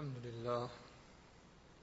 [0.00, 0.68] الحمد لله.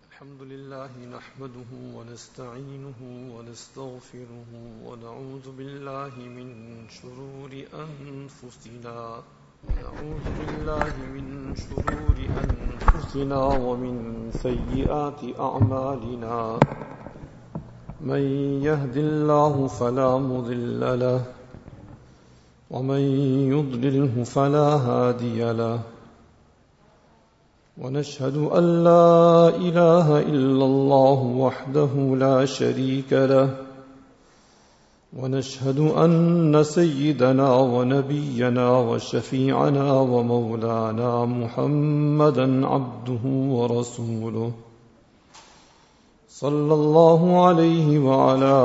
[0.10, 3.00] الحمد لله نحمده ونستعينه
[3.36, 4.52] ونستغفره
[4.86, 6.50] ونعوذ بالله من
[6.90, 7.52] شرور
[7.86, 9.22] أنفسنا.
[9.68, 11.26] ونعوذ بالله من
[11.56, 13.95] شرور أنفسنا ومن
[14.34, 16.59] سيئات أعمالنا.
[18.02, 18.23] من
[18.65, 21.21] يهد الله فلا مضل له
[22.71, 23.02] ومن
[23.54, 25.96] يضلله فلا هادي له.
[27.82, 33.50] ونشهد أن لا إله إلا الله وحده لا شريك له.
[35.20, 44.52] ونشهد أن سيدنا ونبينا وشفيعنا ومولانا محمدا عبده ورسوله.
[46.30, 48.55] صلى الله عليه وعلى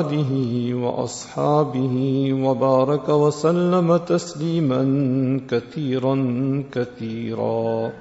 [0.00, 1.96] آله وأصحابه
[2.32, 4.82] وبارك وسلم تسليما
[5.50, 6.16] كثيرا
[6.72, 7.92] كثيرا.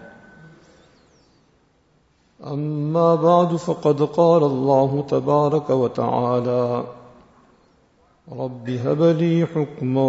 [2.45, 6.83] أما بعد فقد قال الله تبارك وتعالى
[8.31, 10.01] رب هب لي حكما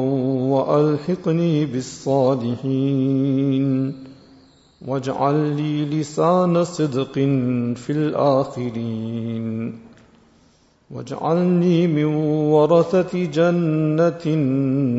[0.53, 3.25] وألحقني بالصالحين
[4.87, 7.12] واجعل لي لسان صدق
[7.75, 9.79] في الآخرين
[10.91, 12.05] واجعلني من
[12.55, 14.20] ورثة جنة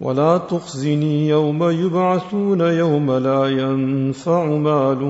[0.00, 5.02] ولا تخزني يوم يبعثون يوم لا ينفع مال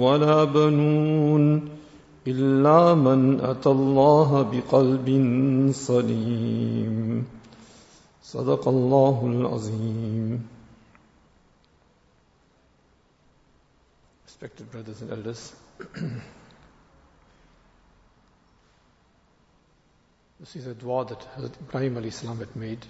[0.00, 1.68] ولا بنون
[2.26, 5.08] إلا من أتى الله بقلب
[5.72, 7.24] سليم.
[8.22, 10.40] صدق الله العظيم.
[14.26, 15.52] Respected brothers and elders,
[20.40, 22.84] this is a dua that Hazrat Ibrahim alayhi salam had made.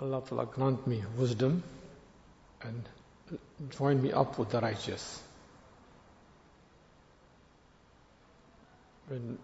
[0.00, 1.62] Allah Ta'ala grant me wisdom
[2.62, 2.82] and
[3.70, 5.20] join me up with the righteous.
[9.08, 9.38] When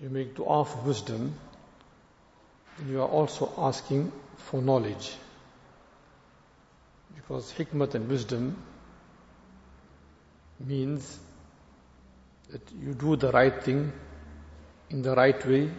[0.00, 1.34] you make dua for wisdom,
[2.88, 5.12] you are also asking for knowledge.
[7.28, 8.56] Because hikmat and wisdom
[10.58, 11.18] means
[12.50, 13.92] that you do the right thing
[14.88, 15.70] in the right way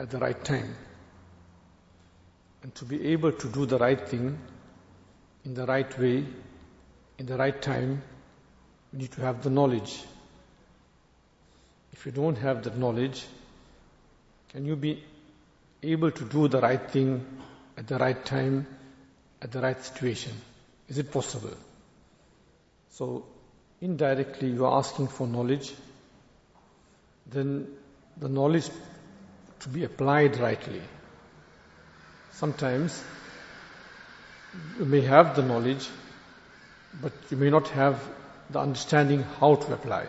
[0.00, 0.74] at the right time.
[2.64, 4.36] And to be able to do the right thing
[5.44, 6.24] in the right way,
[7.18, 8.02] in the right time,
[8.92, 10.02] we need to have the knowledge.
[11.92, 13.24] If you don't have the knowledge,
[14.48, 15.04] can you be
[15.84, 17.24] able to do the right thing
[17.76, 18.66] at the right time,
[19.40, 20.32] at the right situation?
[20.88, 21.56] Is it possible?
[22.90, 23.24] So,
[23.80, 25.72] indirectly you are asking for knowledge,
[27.26, 27.68] then
[28.16, 28.68] the knowledge
[29.60, 30.80] to be applied rightly.
[32.32, 33.02] Sometimes
[34.78, 35.86] you may have the knowledge,
[37.00, 38.02] but you may not have
[38.50, 40.06] the understanding how to apply.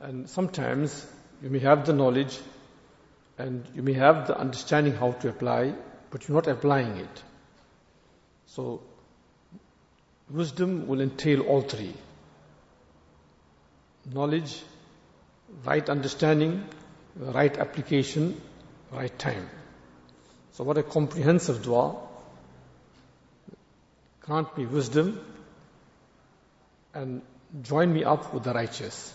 [0.00, 1.06] And sometimes
[1.42, 2.38] you may have the knowledge
[3.38, 5.74] and you may have the understanding how to apply,
[6.10, 7.22] but you're not applying it.
[8.46, 8.82] So,
[10.30, 11.94] wisdom will entail all three.
[14.12, 14.62] Knowledge,
[15.64, 16.64] right understanding,
[17.16, 18.40] right application,
[18.92, 19.48] right time.
[20.52, 21.96] So what a comprehensive dua.
[24.20, 25.20] Grant me wisdom
[26.94, 27.22] and
[27.62, 29.12] join me up with the righteous.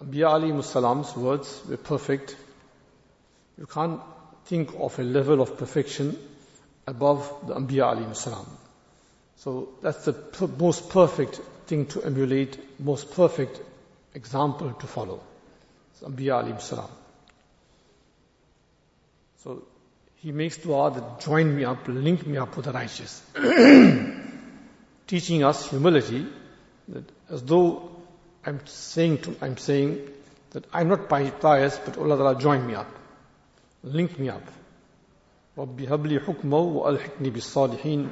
[0.00, 2.36] Anbiya salam's words were perfect.
[3.58, 4.00] You can't
[4.44, 6.18] think of a level of perfection
[6.86, 8.46] above the Anbiya salam.
[9.36, 10.14] So that's the
[10.58, 13.60] most perfect thing to emulate, most perfect
[14.14, 15.20] example to follow.
[15.92, 16.90] It's alayhi salam.
[19.44, 19.62] So
[20.16, 23.22] he makes dua that join me up, link me up with the righteous.
[25.06, 26.26] Teaching us humility,
[26.88, 27.95] that as though
[28.45, 30.09] I'm saying to, I'm saying
[30.51, 32.89] that I'm not pious, but Allah Ta'ala join me up.
[33.83, 34.43] Link me up.
[35.57, 38.11] رَبِّ هَبْلِي حُكْمًا وَأَلْحِقْنِي بِالصَّالِحِينَ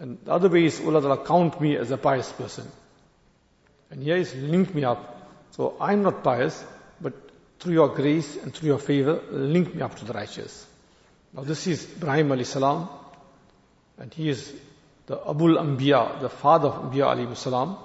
[0.00, 2.70] And the other way is Allah Ta'ala count me as a pious person.
[3.90, 5.30] And here is link me up.
[5.52, 6.64] So I'm not pious,
[7.00, 7.14] but
[7.60, 10.66] through your grace and through your favor, link me up to the righteous.
[11.32, 12.88] Now this is Ibrahim alayhi salam,
[13.98, 14.52] and he is
[15.06, 17.76] the Abul Anbiya, the father of Anbiya alayhi salam.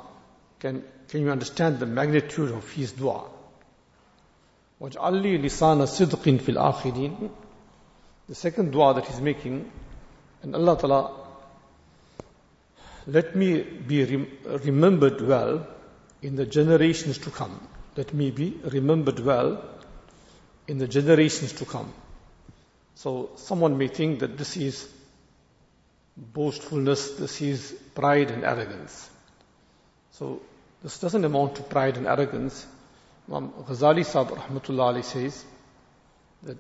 [0.60, 3.24] Can, can you understand the magnitude of his dua?
[4.82, 7.30] وَاجْعَلْ لِي لِسَانَ صِدْقٍ فِي الْآخِرِينَ
[8.28, 9.72] The second dua that he's making,
[10.44, 11.28] and Allah Ta'ala
[13.08, 14.28] let me be rem-
[14.66, 15.66] remembered well
[16.22, 17.68] in the generations to come.
[17.96, 19.64] Let me be remembered well
[20.68, 21.94] in the generations to come.
[22.96, 24.88] So someone may think that this is
[26.18, 29.10] boastfulness, this is pride and arrogance.
[30.12, 30.42] So
[30.83, 32.67] this doesn't amount to pride and arrogance.
[33.29, 35.45] Imam Ghazali Sahib Rahmatullah says
[36.43, 36.59] that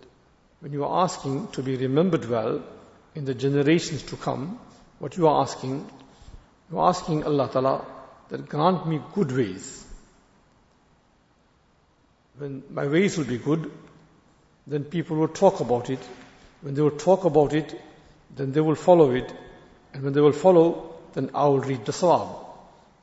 [0.60, 2.62] when you are asking to be remembered well
[3.16, 4.60] in the generations to come,
[5.00, 5.84] what you are asking,
[6.70, 7.84] you are asking Allah Ta'ala
[8.28, 9.84] that grant me good ways.
[12.38, 13.70] When my ways will be good,
[14.66, 15.98] then people will talk about it.
[16.60, 17.74] When they will talk about it,
[18.36, 19.32] then they will follow it.
[19.92, 22.41] And when they will follow, then I will read the sawab.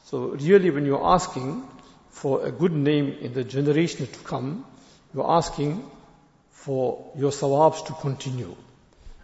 [0.05, 1.67] So really when you're asking
[2.09, 4.65] for a good name in the generation to come,
[5.13, 5.89] you're asking
[6.49, 8.55] for your sawabs to continue.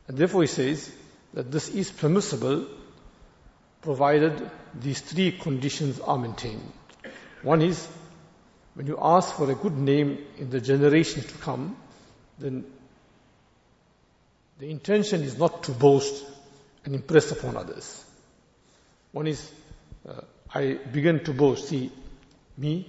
[0.07, 0.91] And therefore he says
[1.33, 2.67] that this is permissible
[3.81, 6.71] provided these three conditions are maintained.
[7.43, 7.87] One is
[8.73, 11.77] when you ask for a good name in the generation to come,
[12.39, 12.65] then
[14.57, 16.25] the intention is not to boast
[16.83, 18.03] and impress upon others.
[19.11, 19.49] One is,
[20.07, 20.21] uh,
[20.55, 21.91] I begin to boast, see
[22.57, 22.87] me,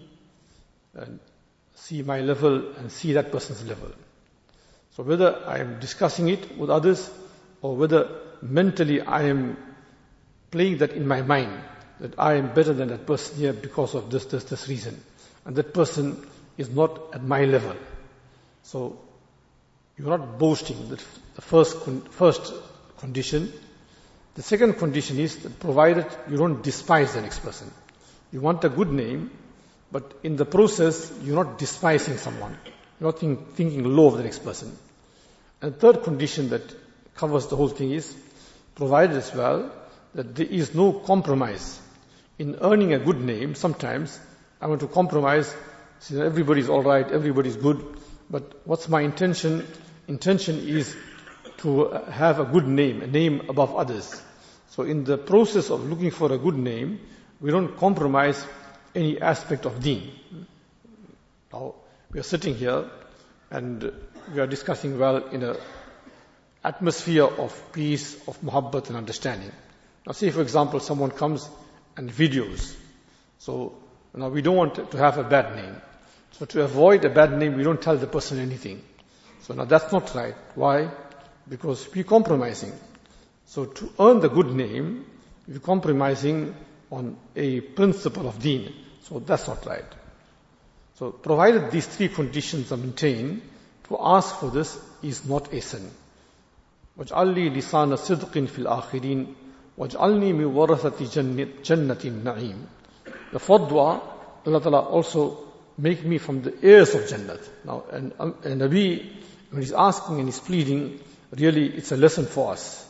[0.94, 1.18] and
[1.74, 3.90] see my level and see that person's level.
[4.92, 7.10] So whether I am discussing it with others
[7.60, 8.08] or whether
[8.40, 9.56] mentally I am
[10.52, 11.52] playing that in my mind,
[12.00, 15.02] that I am better than that person here because of this, this, this reason.
[15.44, 16.24] And that person
[16.56, 17.74] is not at my level.
[18.62, 18.98] So
[19.98, 20.88] you're not boasting.
[20.88, 21.78] The first,
[22.10, 22.52] first
[22.98, 23.52] condition.
[24.36, 27.70] The second condition is that provided you don't despise the next person.
[28.30, 29.30] You want a good name,
[29.90, 32.54] but in the process, you're not despising someone.
[33.00, 34.76] You're not think, thinking low of the next person.
[35.62, 36.62] And the third condition that
[37.14, 38.14] covers the whole thing is
[38.74, 39.72] provided as well
[40.14, 41.80] that there is no compromise.
[42.38, 44.20] In earning a good name, sometimes
[44.60, 45.54] I want to compromise,
[46.00, 47.82] say everybody's alright, everybody's good,
[48.28, 49.66] but what's my intention?
[50.08, 50.94] Intention is
[51.58, 54.22] to have a good name, a name above others.
[54.76, 57.00] So in the process of looking for a good name,
[57.40, 58.46] we don't compromise
[58.94, 60.12] any aspect of deen.
[61.50, 61.76] Now,
[62.12, 62.84] we are sitting here
[63.50, 63.90] and
[64.34, 65.56] we are discussing well in an
[66.62, 69.50] atmosphere of peace, of muhabbat and understanding.
[70.06, 71.48] Now say for example someone comes
[71.96, 72.76] and videos.
[73.38, 73.78] So
[74.12, 75.80] now we don't want to have a bad name.
[76.32, 78.82] So to avoid a bad name, we don't tell the person anything.
[79.40, 80.34] So now that's not right.
[80.54, 80.90] Why?
[81.48, 82.72] Because we're compromising.
[83.45, 85.05] So to earn the good name,
[85.47, 86.55] we're compromising
[86.91, 88.73] on a principle of deen.
[89.03, 89.85] So that's not right.
[90.95, 93.41] So provided these three conditions are maintained,
[93.89, 95.89] to ask for this is not a sin.
[96.97, 99.33] واجعل لي لسان صدق في الآخرين
[99.77, 101.05] واجعلني من ورثة
[101.63, 102.67] جنة النعيم
[103.31, 104.01] The fourth dua,
[104.45, 105.37] Allah Ta'ala also
[105.77, 107.39] make me from the heirs of Jannat.
[107.63, 109.09] Now, and, um, and Nabi,
[109.49, 110.99] when he's asking and he's pleading,
[111.31, 112.84] really it's a lesson for us.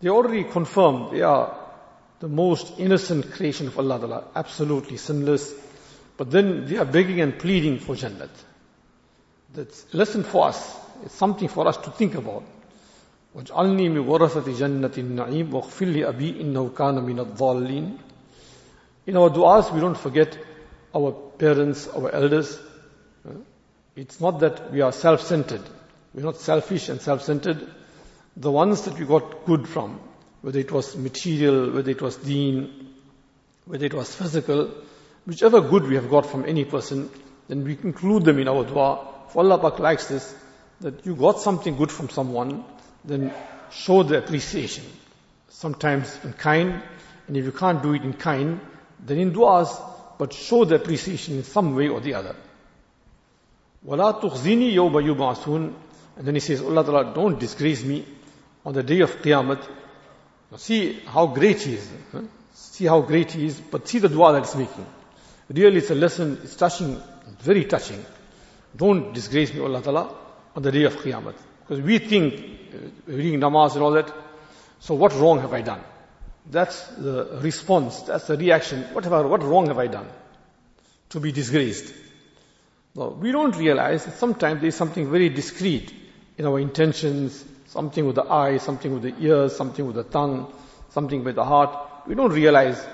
[0.00, 1.56] They already confirmed they are
[2.20, 5.52] the most innocent creation of Allah Ta'ala, absolutely sinless.
[6.16, 8.30] But then they are begging and pleading for Jannat.
[9.54, 10.76] That's a lesson for us.
[11.04, 12.44] It's something for us to think about.
[13.34, 17.98] واجعلني من ورثة جنة النعيم واغفر لي أبي إنه كان من الضالين
[19.06, 20.38] In our du'as, we don't forget
[20.94, 22.58] our parents, our elders.
[23.96, 25.60] It's not that we are self-centered.
[26.14, 27.66] We're not selfish and self-centered.
[28.38, 30.00] The ones that we got good from,
[30.42, 32.94] whether it was material, whether it was deen,
[33.64, 34.70] whether it was physical,
[35.24, 37.10] whichever good we have got from any person,
[37.48, 39.06] then we include them in our dua.
[39.28, 40.34] If Allah Pak likes this,
[40.80, 42.64] that you got something good from someone,
[43.04, 43.32] then
[43.70, 44.84] show the appreciation.
[45.48, 46.82] Sometimes in kind,
[47.28, 48.60] and if you can't do it in kind,
[48.98, 49.80] then in du'as,
[50.18, 52.34] but show the appreciation in some way or the other.
[53.86, 55.74] وَلَا تُخْزِنِي يَوْمَ يُبْعَثُونَ
[56.16, 58.04] And then he says, Allah Ta'ala, don't disgrace me
[58.65, 59.61] on the day of Qiyamah.
[60.57, 61.89] See how great he is.
[62.53, 64.85] See how great he is, but see the dua that he's making.
[65.49, 67.01] Really it's a lesson, it's touching,
[67.39, 68.03] very touching.
[68.75, 70.15] Don't disgrace me, Allah Ta'ala,
[70.55, 71.33] on the day of Qiyamah.
[71.61, 72.33] Because we think,
[72.73, 74.13] uh, reading namaz and all that,
[74.79, 75.81] so what wrong have I done?
[76.49, 78.83] That's the response, that's the reaction.
[78.93, 80.07] What, have I, what wrong have I done?
[81.09, 81.93] To be disgraced.
[82.95, 85.93] Now, we don't realize that sometimes there is something very discreet
[86.37, 90.52] in our intentions, something with the eye, something with the ears, something with the tongue,
[90.90, 91.76] something with the heart.
[92.06, 92.84] We don't realize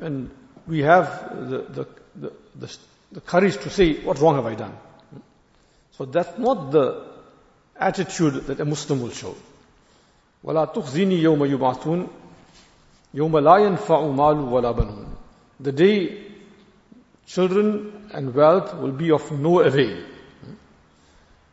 [0.00, 0.30] and
[0.66, 2.76] we have the, the, the, the,
[3.12, 4.76] the courage to say, what wrong have I done?
[5.92, 7.06] So that's not the
[7.76, 9.34] attitude that a Muslim will show.
[10.44, 12.08] وَلَا تُخْزِنِي يَوْمَ يُبْعَثُونَ
[13.14, 15.06] يَوْمَ لَا يَنْفَعُ مَالُ وَلَا بَنُونَ
[15.60, 16.26] The day
[17.26, 20.02] children and wealth will be of no avail.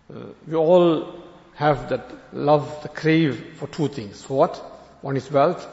[0.10, 1.14] Uh, we all
[1.63, 4.23] have that love, the crave for two things.
[4.23, 4.57] For what?
[5.01, 5.67] One is wealth,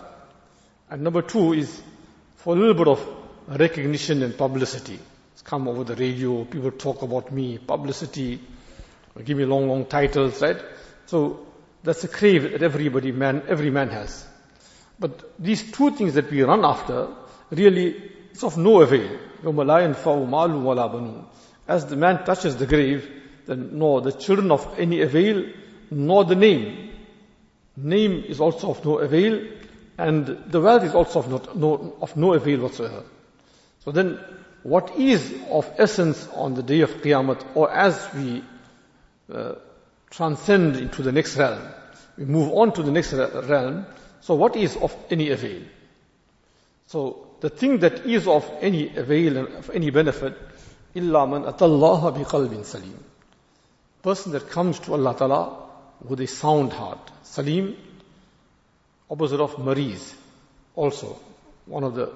[0.89, 1.81] and number two is
[2.37, 4.99] for a little bit of recognition and publicity.
[5.33, 8.39] It's come over the radio, people talk about me, publicity,
[9.25, 10.57] give me long, long titles, right?
[11.07, 11.45] So
[11.83, 14.25] that's a crave that everybody man, every man has.
[14.99, 17.07] But these two things that we run after,
[17.51, 17.95] really,
[18.31, 19.19] it's of no avail.
[21.67, 23.09] As the man touches the grave,
[23.45, 25.45] then no, the children of any avail,
[25.91, 26.89] nor the name.
[27.77, 29.47] Name is also of no avail,
[29.97, 33.03] and the wealth is also of, not, no, of no avail whatsoever.
[33.85, 34.19] So then,
[34.63, 38.43] what is of essence on the day of Qiyamah, or as we
[39.33, 39.55] uh,
[40.09, 41.61] transcend into the next realm,
[42.17, 43.85] we move on to the next realm,
[44.21, 45.61] so what is of any avail?
[46.87, 50.37] So the thing that is of any avail and of any benefit,
[50.93, 53.01] illa man atallaha biqalbin salim.
[54.01, 55.68] Person that comes to Allah Ta'ala
[56.03, 57.11] with a sound heart.
[57.23, 57.75] Salim,
[59.09, 60.13] opposite of mariz.
[60.75, 61.19] Also,
[61.65, 62.11] one of the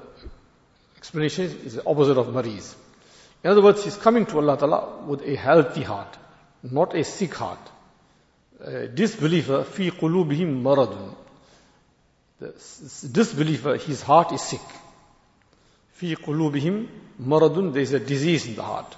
[0.98, 2.76] explanations is the opposite of mariz.
[3.44, 6.18] In other words, he's coming to Allah Ta'ala with a healthy heart,
[6.64, 7.60] not a sick heart.
[8.62, 11.16] A disbeliever, fi qulubihim maradun.
[12.40, 12.54] The
[13.12, 14.62] disbeliever, his heart is sick.
[15.92, 16.88] Fi qulubihim
[17.22, 18.96] maradun, there is a disease in the heart.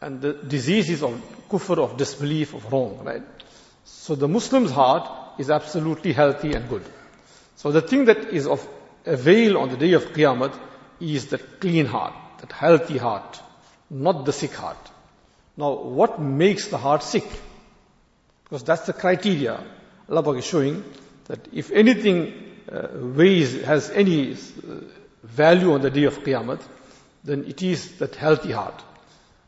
[0.00, 1.12] And the disease is of
[1.50, 3.22] kufr, of disbelief, of wrong, right?
[3.84, 6.84] So the Muslim's heart is absolutely healthy and good.
[7.56, 8.66] So the thing that is of
[9.04, 10.52] avail on the day of Qiyamah
[11.00, 13.40] is that clean heart, that healthy heart,
[13.90, 14.90] not the sick heart.
[15.56, 17.26] Now, what makes the heart sick?
[18.44, 19.62] Because that's the criteria.
[20.08, 20.84] Allah is showing
[21.26, 22.32] that if anything
[22.70, 24.36] uh, weighs, has any uh,
[25.22, 26.60] value on the day of Qiyamah,
[27.24, 28.82] then it is that healthy heart.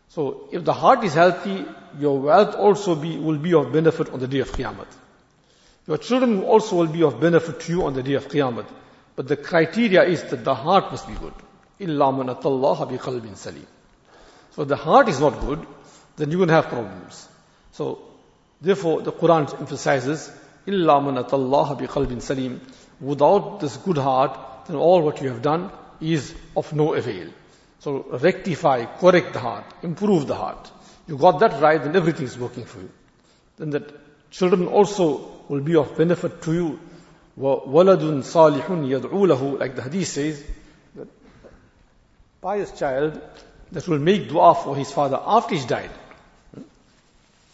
[0.09, 1.65] So if the heart is healthy,
[2.00, 4.86] your wealth also be, will be of benefit on the day of Qiyamah.
[5.88, 8.66] Your children also will be of benefit to you on the day of Qiyamah.
[9.16, 11.34] But the criteria is that the heart must be good.
[11.80, 13.66] إِلَّا مَنَ اللَّهَ بِقَلْبٍ سَلِيمٍ
[14.52, 15.66] So the heart is not good,
[16.18, 17.28] then you will have problems.
[17.72, 18.00] So,
[18.62, 20.32] therefore the Quran emphasizes,
[20.68, 22.60] إِلَّا مَنَ اللَّهَ بِقَلْبٍ سَلِيمٍ
[23.02, 24.38] Without this good heart,
[24.68, 27.30] then all what you have done is of no avail.
[27.80, 30.70] So rectify, correct the heart, improve the heart.
[31.08, 32.90] You got that right, then everything is working for you.
[33.58, 36.80] Then that children also will be of benefit to you.
[37.40, 40.44] وَوَلَدٌ صَالِحٌ يَدْعُو لَهُ Like the hadith says,
[40.96, 41.08] that
[42.42, 43.22] pious child
[43.72, 45.92] that will make dua for his father after he's died.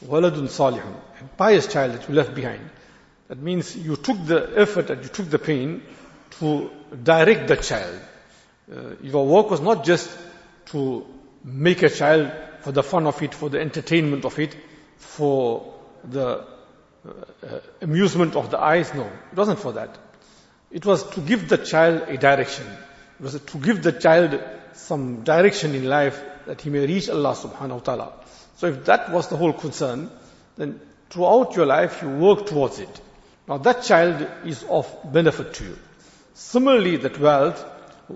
[0.06, 0.82] وَلَدٌ صَالِحٌ
[1.38, 2.70] Pious child that you left behind.
[3.28, 5.82] That means you took the effort and you took the pain
[6.40, 6.70] to
[7.04, 8.00] direct the child
[8.72, 10.10] uh, your work was not just
[10.68, 11.06] to
[11.44, 12.32] make a child
[12.63, 14.57] for the fun of it, for the entertainment of it,
[14.97, 15.75] for
[16.05, 16.45] the
[17.07, 18.93] uh, amusement of the eyes.
[18.95, 19.97] No, it wasn't for that.
[20.71, 22.67] It was to give the child a direction.
[23.19, 24.41] It was to give the child
[24.73, 28.13] some direction in life that he may reach Allah subhanahu wa ta'ala.
[28.57, 30.11] So if that was the whole concern,
[30.57, 33.01] then throughout your life you work towards it.
[33.49, 35.79] Now that child is of benefit to you.
[36.35, 37.65] Similarly, that wealth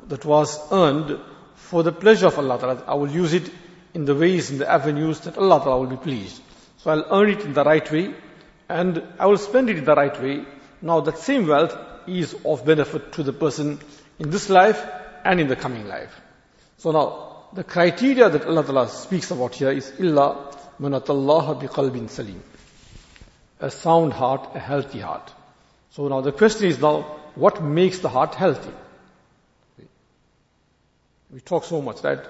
[0.08, 1.18] that was earned
[1.56, 2.84] for the pleasure of Allah Ta'ala.
[2.86, 3.50] I will use it
[3.94, 6.42] in the ways, in the avenues that Allah Ta'ala will be pleased.
[6.78, 8.14] So I'll earn it in the right way
[8.68, 10.44] and I will spend it in the right way.
[10.82, 13.78] Now that same wealth is of benefit to the person
[14.18, 14.84] in this life
[15.24, 16.20] and in the coming life.
[16.78, 22.42] So now, the criteria that Allah Ta'ala speaks about here is illa manatallaha biqalbin salim.
[23.60, 25.32] A sound heart, a healthy heart.
[25.90, 27.02] So now the question is now,
[27.36, 28.72] what makes the heart healthy?
[31.30, 32.20] We talk so much, right?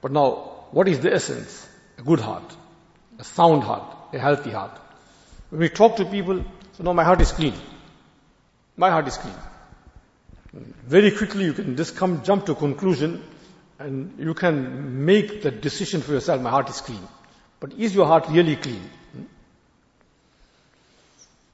[0.00, 1.66] But now, what is the essence?
[1.98, 2.56] A good heart,
[3.18, 4.78] a sound heart, a healthy heart.
[5.50, 7.54] When we talk to people, so now my heart is clean.
[8.76, 9.34] My heart is clean.
[10.86, 13.22] Very quickly you can just come, jump to a conclusion
[13.78, 17.06] and you can make the decision for yourself, my heart is clean.
[17.60, 18.90] But is your heart really clean?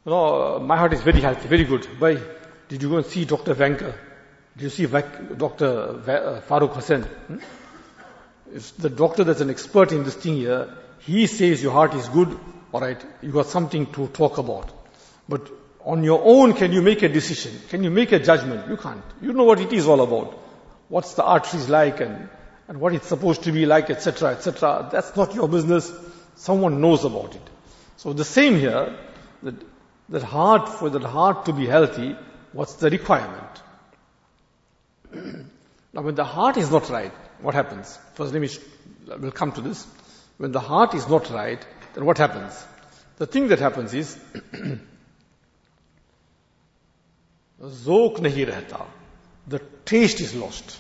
[0.06, 1.86] No, my heart is very healthy, very good.
[1.98, 2.18] Why?
[2.68, 3.54] Did you go and see Dr.
[3.54, 3.94] Vanker?
[4.56, 5.66] Do you see Dr.
[5.66, 7.06] Uh, Farooq Hussain?
[8.44, 8.58] Hmm?
[8.78, 12.38] the doctor that's an expert in this thing here, he says your heart is good,
[12.72, 14.70] alright, you got something to talk about.
[15.28, 15.50] But
[15.84, 17.52] on your own, can you make a decision?
[17.68, 18.68] Can you make a judgment?
[18.68, 19.02] You can't.
[19.20, 20.38] You know what it is all about.
[20.88, 22.28] What's the arteries like and,
[22.68, 24.88] and what it's supposed to be like, etc., etc.
[24.90, 25.92] That's not your business.
[26.36, 27.42] Someone knows about it.
[27.96, 28.96] So the same here,
[29.42, 29.54] that,
[30.08, 32.16] that heart, for that heart to be healthy,
[32.52, 33.62] what's the requirement?
[35.94, 37.98] Now when the heart is not right, what happens?
[38.14, 38.48] First let me,
[39.18, 39.86] we'll come to this.
[40.38, 41.64] When the heart is not right,
[41.94, 42.52] then what happens?
[43.16, 44.16] The thing that happens is,
[47.62, 48.86] nahi rehta.
[49.46, 50.78] The taste is lost.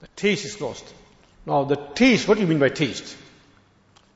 [0.00, 0.84] The taste is lost.
[1.46, 3.16] Now the taste, what do you mean by taste?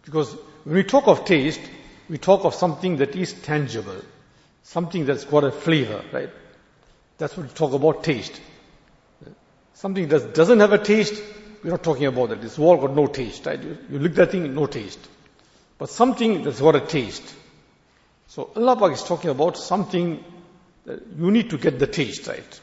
[0.04, 0.32] Because
[0.64, 1.60] when we talk of taste,
[2.08, 4.00] we talk of something that is tangible.
[4.62, 6.30] Something that's got a flavor, right?
[7.18, 8.40] That's what we talk about taste.
[9.76, 11.22] Something that doesn't have a taste,
[11.62, 12.42] we're not talking about that.
[12.42, 13.62] It's all got no taste, right?
[13.62, 14.98] You, you look at that thing, no taste.
[15.76, 17.34] But something that's got a taste.
[18.28, 20.24] So Allah Pak is talking about something
[20.86, 22.60] that you need to get the taste right.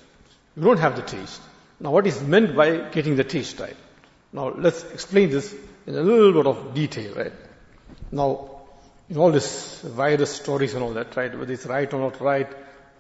[0.55, 1.39] You don't have the taste.
[1.79, 3.77] Now what is meant by getting the taste right?
[4.32, 5.53] Now let's explain this
[5.86, 7.34] in a little bit of detail, right?
[8.12, 8.50] Now,
[9.08, 11.38] in all this virus stories and all that, right?
[11.38, 12.51] Whether it's right or not right,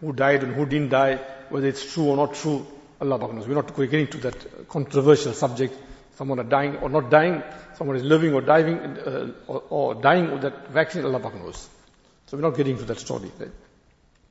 [0.01, 1.15] who died and who didn't die,
[1.49, 2.67] whether it's true or not true,
[3.11, 3.47] Allah knows.
[3.47, 5.77] We're not getting to that controversial subject.
[6.15, 7.41] Someone is dying or not dying,
[7.75, 11.67] someone is living or dying, uh, or, or, dying with that vaccine, Allah knows.
[12.27, 13.31] So we're not getting to that story.
[13.39, 13.51] Right?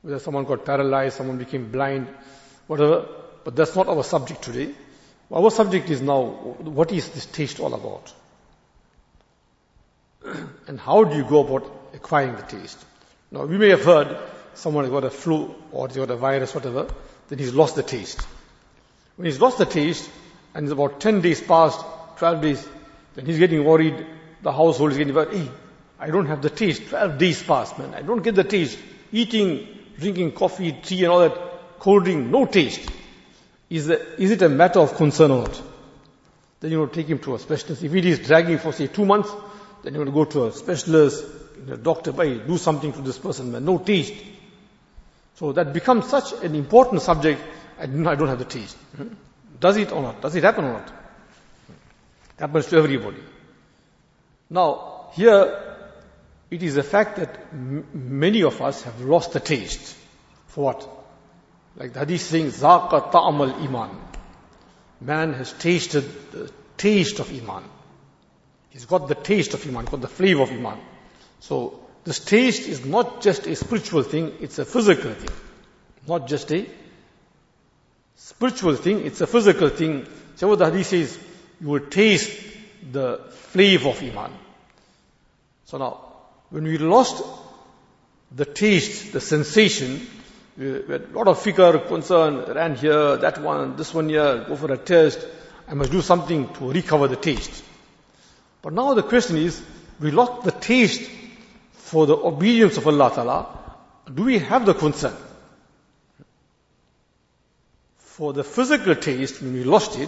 [0.01, 2.07] Whether someone got paralyzed, someone became blind,
[2.67, 3.05] whatever.
[3.43, 4.73] But that's not our subject today.
[5.31, 8.13] Our subject is now, what is this taste all about?
[10.67, 12.83] and how do you go about acquiring the taste?
[13.31, 14.17] Now, we may have heard
[14.53, 16.87] someone has got a flu or he's got a virus, whatever,
[17.27, 18.25] then he's lost the taste.
[19.15, 20.09] When he's lost the taste,
[20.53, 21.79] and it's about 10 days past,
[22.17, 22.67] 12 days,
[23.15, 24.05] then he's getting worried,
[24.41, 25.51] the household is getting worried, hey,
[25.99, 28.77] I don't have the taste, 12 days past, man, I don't get the taste.
[29.11, 29.67] Eating,
[29.97, 32.89] drinking coffee, tea and all that, cold drink, no taste.
[33.69, 35.61] Is, the, is it a matter of concern or not?
[36.59, 37.83] Then you know, take him to a specialist.
[37.83, 39.29] If it is dragging for say two months,
[39.83, 41.25] then you want to go to a specialist,
[41.69, 43.65] a doctor, by do something to this person, man.
[43.65, 44.13] No taste.
[45.35, 47.41] So that becomes such an important subject,
[47.79, 48.77] I don't have the taste.
[49.59, 50.21] Does it or not?
[50.21, 50.87] Does it happen or not?
[50.87, 53.23] It happens to everybody.
[54.49, 55.77] Now, here,
[56.49, 59.95] it is a fact that m- many of us have lost the taste.
[60.47, 60.89] For what?
[61.75, 63.89] Like the hadith saying, Zaqa ta'amal iman.
[65.01, 67.63] Man has tasted the taste of iman.
[68.73, 70.79] He's got the taste of Iman, got the flavor of Iman.
[71.39, 75.29] So, this taste is not just a spiritual thing, it's a physical thing.
[76.07, 76.67] Not just a
[78.23, 80.07] spiritual thing, it's a physical thing.
[80.35, 81.19] So what the hadith says,
[81.59, 82.31] you will taste
[82.89, 84.31] the flavor of Iman.
[85.65, 85.99] So now,
[86.49, 87.21] when we lost
[88.31, 90.07] the taste, the sensation,
[90.57, 94.55] we had a lot of fikr, concern, ran here, that one, this one here, go
[94.55, 95.19] for a test,
[95.67, 97.63] I must do something to recover the taste.
[98.61, 99.61] But now the question is,
[99.99, 101.09] we lost the taste
[101.73, 103.47] for the obedience of Allah Ta'ala.
[104.13, 105.15] Do we have the concern?
[108.13, 110.07] For the physical taste, when we lost it,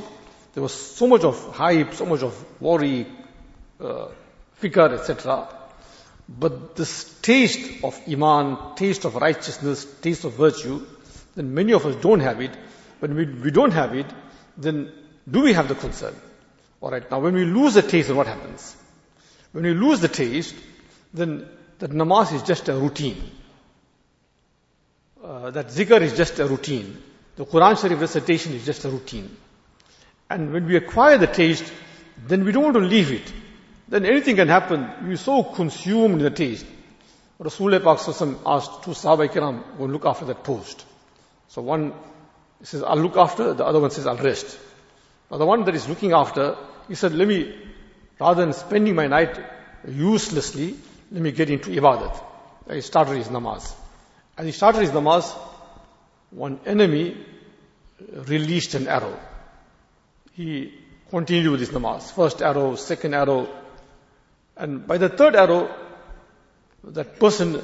[0.53, 3.07] there was so much of hype, so much of worry,
[3.79, 4.09] uh,
[4.63, 5.47] etc.
[6.29, 10.85] But this taste of iman, taste of righteousness, taste of virtue,
[11.33, 12.51] then many of us don't have it.
[12.99, 14.05] When we, we don't have it,
[14.55, 14.91] then
[15.27, 16.13] do we have the concern?
[16.83, 18.75] Alright, now when we lose the taste, then what happens?
[19.51, 20.53] When we lose the taste,
[21.11, 21.47] then
[21.79, 23.31] that namaz is just a routine.
[25.23, 27.01] Uh, that zikr is just a routine.
[27.35, 29.35] The Quran Sharif recitation is just a routine.
[30.29, 31.71] And when we acquire the taste,
[32.27, 33.31] then we don't want to leave it.
[33.87, 34.89] Then anything can happen.
[35.03, 36.65] We're so consumed in the taste.
[37.39, 37.99] Rasulullah Pak
[38.45, 40.85] asked two Sahaba Kiram, go look after that post.
[41.49, 41.93] So one
[42.63, 44.57] says, I'll look after, the other one says, I'll rest.
[45.29, 46.55] Now the one that is looking after,
[46.87, 47.53] he said, let me,
[48.19, 49.37] rather than spending my night
[49.87, 50.75] uselessly,
[51.11, 52.17] let me get into ibadat.
[52.71, 53.73] He started his namaz.
[54.37, 55.35] As he started his namaz,
[56.35, 57.17] one enemy
[58.27, 59.17] released an arrow.
[60.33, 60.73] He
[61.09, 62.11] continued with his namaz.
[62.11, 63.47] First arrow, second arrow,
[64.57, 65.73] and by the third arrow,
[66.83, 67.61] that person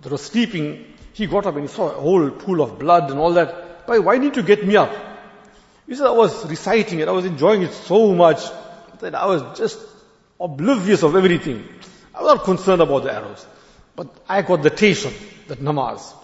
[0.00, 3.20] that was sleeping, he got up and he saw a whole pool of blood and
[3.20, 3.82] all that.
[3.86, 4.92] Why, why did you get me up?
[5.86, 8.42] He said, I was reciting it, I was enjoying it so much
[9.00, 9.78] that I was just
[10.40, 11.68] oblivious of everything.
[12.14, 13.46] I was not concerned about the arrows.
[13.94, 15.14] But I got the taste of
[15.48, 16.14] that namaz,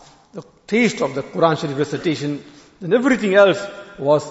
[0.70, 2.42] taste of the Quran Sharif recitation,
[2.80, 3.60] then everything else
[3.98, 4.30] was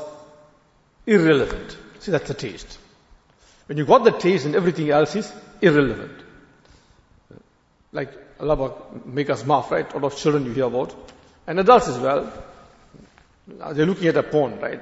[1.05, 1.77] irrelevant.
[1.99, 2.77] See, that's the taste.
[3.65, 6.23] When you got the taste and everything else is irrelevant.
[7.91, 8.71] Like Allah
[9.05, 9.93] make us maaf, right?
[9.93, 10.95] A lot of children you hear about.
[11.45, 12.31] And adults as well.
[13.73, 14.81] They're looking at a porn, right?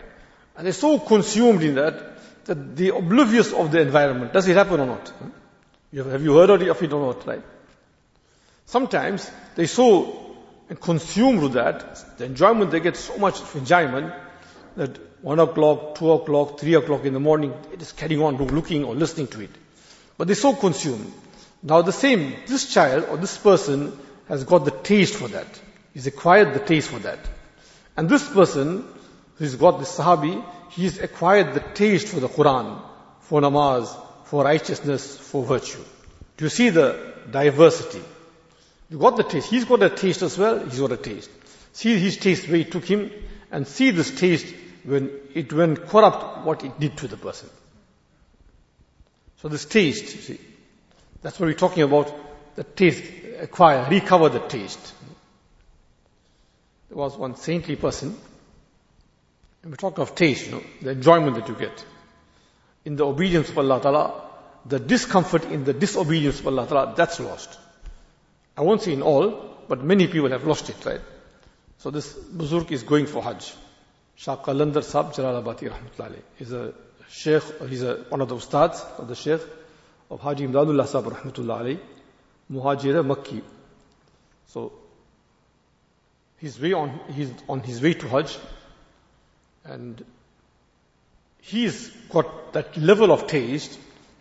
[0.56, 4.32] And they're so consumed in that, that they're oblivious of the environment.
[4.32, 5.12] Does it happen or not?
[6.12, 7.42] Have you heard of it or not, right?
[8.66, 10.27] Sometimes they're so
[10.76, 14.14] consumed with that, the enjoyment, they get so much enjoyment,
[14.76, 18.84] that one o'clock, two o'clock, three o'clock in the morning, it is carrying on looking
[18.84, 19.50] or listening to it.
[20.18, 21.12] But they're so consumed.
[21.64, 25.48] Now the same, this child or this person has got the taste for that.
[25.94, 27.20] He's acquired the taste for that.
[27.96, 28.86] And this person
[29.38, 32.80] who's got the Sahabi, he's acquired the taste for the Quran,
[33.22, 35.84] for namaz, for righteousness, for virtue.
[36.38, 38.02] Do you see the diversity?
[38.90, 39.50] You got the taste.
[39.50, 40.60] He's got a taste as well.
[40.60, 41.30] He's got a taste.
[41.74, 43.12] See his taste where it took him
[43.52, 47.50] and see this taste when it went corrupt what it did to the person.
[49.38, 50.40] So this taste, you see,
[51.22, 52.14] that's what we're talking about.
[52.56, 53.04] The taste,
[53.40, 54.94] acquire, recover the taste.
[56.90, 58.18] There was one saintly person,
[59.62, 61.86] and we talk of taste, you know, the enjoyment that you get.
[62.86, 64.24] In the obedience of Allah Ta'ala,
[64.66, 67.60] the discomfort in the disobedience of Allah Ta'ala, that's lost.
[68.58, 71.02] I won't say in all, but many people have lost it, right?
[71.78, 73.54] So this Buzurg is going for Hajj.
[74.16, 76.74] Shah Qalandar Sahib Jalalabadi Rahmatullahi is a
[77.08, 79.42] sheikh, he's a, one of the ustads of the sheikh
[80.10, 81.80] of Haji Imdadullah Sahib Rahmatullahi,
[82.52, 83.44] Muhajir Makki.
[84.48, 84.72] So
[86.40, 88.40] he's way on, he's on his way to Hajj
[89.66, 90.04] and
[91.42, 93.78] he's got that level of taste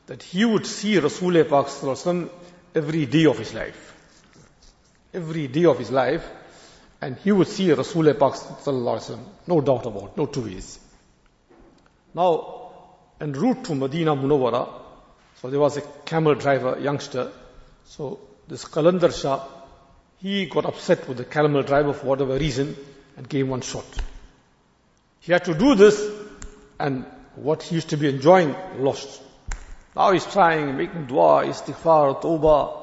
[0.09, 2.31] that he would see Rasulullah
[2.75, 3.96] every day of his life
[5.17, 6.29] every day of his life,
[7.01, 8.35] and he would see Rasul Pak
[9.47, 10.79] no doubt about, no two ways.
[12.15, 12.71] Now,
[13.21, 14.69] en route to Medina Munawara,
[15.41, 17.33] so there was a camel driver, youngster,
[17.87, 19.43] so this Kalandar Shah,
[20.19, 22.77] he got upset with the camel driver for whatever reason
[23.17, 23.85] and gave one shot.
[25.21, 25.99] He had to do this,
[26.79, 29.23] and what he used to be enjoying lost.
[29.95, 32.83] Now he's trying, making dua, istighfar, tawbah.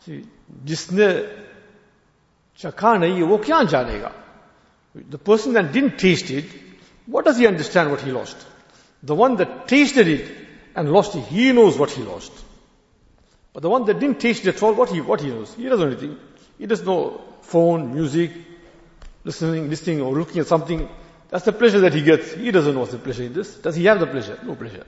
[0.00, 0.24] See,
[2.62, 3.38] you?
[5.10, 6.44] The person that didn't taste it,
[7.06, 8.36] what does he understand what he lost?
[9.02, 10.28] The one that tasted it
[10.74, 12.32] and lost it, he knows what he lost.
[13.52, 15.54] But the one that didn't taste it at all, what he, what he knows?
[15.54, 16.18] He doesn't know anything.
[16.58, 18.32] He doesn't know phone, music,
[19.24, 20.88] listening, listening or looking at something.
[21.28, 22.32] That's the pleasure that he gets.
[22.32, 23.54] He doesn't know what's the pleasure in this.
[23.54, 24.38] Does he have the pleasure?
[24.44, 24.84] No pleasure.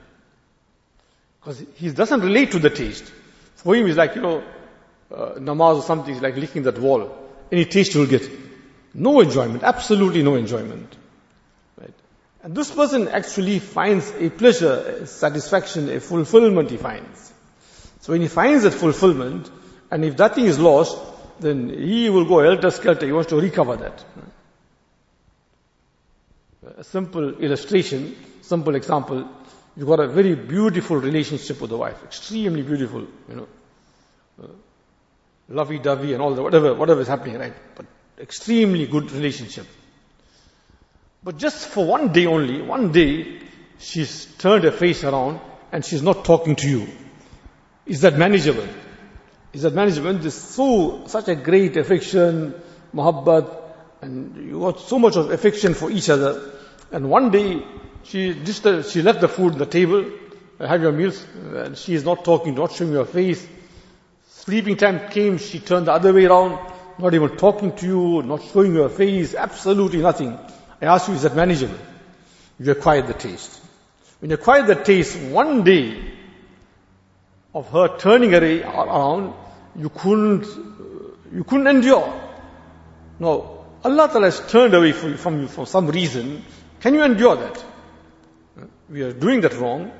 [1.39, 3.11] Because he doesn't relate to the taste.
[3.55, 4.43] For him, it's like, you know,
[5.11, 8.29] uh, namaz or something, it's like licking that wall any taste you will get.
[8.93, 10.95] No enjoyment, absolutely no enjoyment.
[11.79, 11.93] Right?
[12.43, 17.33] And this person actually finds a pleasure, a satisfaction, a fulfillment he finds.
[18.01, 19.49] So when he finds that fulfillment,
[19.89, 20.97] and if that thing is lost,
[21.39, 24.03] then he will go helter-skelter, he wants to recover that.
[26.77, 29.27] A simple illustration, simple example,
[29.75, 33.47] you've got a very beautiful relationship with the wife, extremely beautiful, you know
[35.51, 37.53] lovey-dovey and all the whatever, whatever is happening, right?
[37.75, 37.85] But
[38.19, 39.67] extremely good relationship.
[41.23, 43.39] But just for one day only, one day,
[43.77, 45.39] she's turned her face around
[45.71, 46.87] and she's not talking to you.
[47.85, 48.67] Is that manageable?
[49.53, 50.13] Is that manageable?
[50.13, 52.55] There's so, such a great affection,
[52.93, 53.57] muhabbat,
[54.01, 56.53] and you got so much of affection for each other.
[56.91, 57.63] And one day,
[58.03, 60.05] she just, uh, she left the food on the table,
[60.59, 63.45] have your meals, and she is not talking, not showing your face.
[64.41, 66.57] Sleeping time came, she turned the other way around,
[66.97, 70.35] not even talking to you, not showing your face, absolutely nothing.
[70.81, 71.77] I ask you, is that manageable?
[72.59, 73.61] You acquired the taste.
[74.19, 76.11] When you acquired the taste, one day
[77.53, 79.35] of her turning away around,
[79.75, 80.47] you couldn't,
[81.31, 82.11] you couldn't endure.
[83.19, 86.43] No, Allah Ta'ala has turned away from you for some reason.
[86.79, 87.63] Can you endure that?
[88.89, 89.91] We are doing that wrong,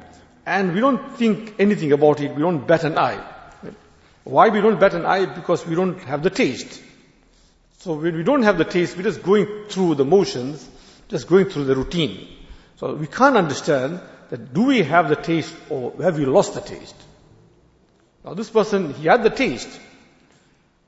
[0.48, 3.24] and we don't think anything about it, we don't bat an eye.
[4.24, 5.26] Why we don't bat an eye?
[5.26, 6.82] Because we don't have the taste.
[7.80, 10.68] So when we don't have the taste, we're just going through the motions,
[11.10, 12.28] just going through the routine.
[12.78, 16.62] So we can't understand that do we have the taste or have we lost the
[16.62, 16.96] taste?
[18.24, 19.80] Now this person, he had the taste.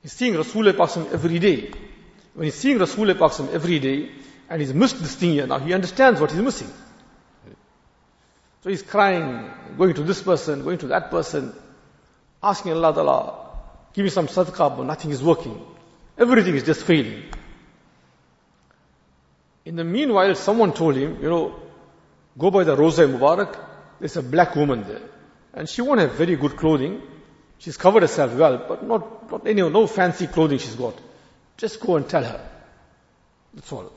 [0.02, 1.72] He's seeing Rasulullah Pakam every day.
[2.34, 4.10] When he's seeing Rasulullah Pakam every day,
[4.48, 6.70] and he's missed this thing here, now he understands what he's missing.
[8.62, 11.54] So he's crying, going to this person, going to that person,
[12.44, 13.34] asking Allah Ta'ala,
[13.92, 15.60] give me some sadaqah, but nothing is working.
[16.18, 17.24] Everything is just failing.
[19.64, 21.54] In the meanwhile, someone told him, you know,
[22.38, 23.56] go by the Rosa Mubarak,
[23.98, 25.02] there's a black woman there.
[25.54, 27.00] And she won't have very good clothing.
[27.58, 30.94] She's covered herself well, but not, not any, no fancy clothing she's got.
[31.56, 32.46] Just go and tell her.
[33.54, 33.92] That's all.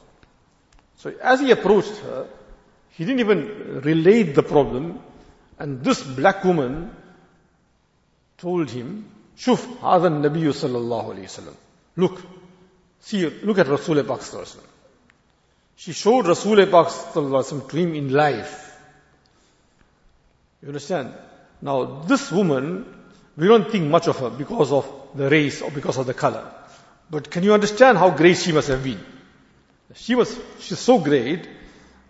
[0.98, 2.28] So as he approached her,
[2.92, 5.00] he didn't even relate the problem.
[5.60, 6.96] And this black woman
[8.38, 9.06] told him,
[9.38, 11.56] Shuf, Hadan Nabi sallallahu alayhi wasallam.
[11.96, 12.22] Look,
[13.00, 14.60] see, look at Rasul Pak sallallahu
[15.76, 18.76] She showed Rasul Pak sallallahu to him in life.
[20.62, 21.14] You understand?
[21.62, 22.86] Now, this woman,
[23.36, 26.52] we don't think much of her because of the race or because of the color.
[27.10, 29.00] But can you understand how great she must have been?
[29.96, 31.48] She was, she's so great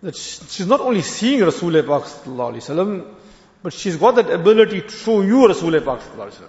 [0.02, 3.16] that she, she's not only seeing Rasul Pak sallallahu alayhi wasallam,
[3.63, 6.41] but she's got that ability to show you Rasulullah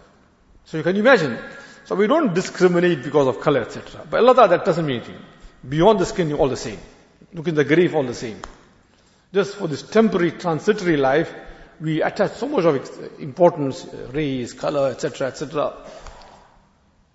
[0.64, 1.38] So you can imagine.
[1.84, 4.06] So we don't discriminate because of color, etc.
[4.08, 5.16] But Allah that doesn't mean anything.
[5.66, 6.78] Beyond the skin, you're all the same.
[7.32, 8.40] Look in the grave, all the same.
[9.32, 11.34] Just for this temporary, transitory life,
[11.80, 15.74] we attach so much of importance, uh, race, color, etc., etc.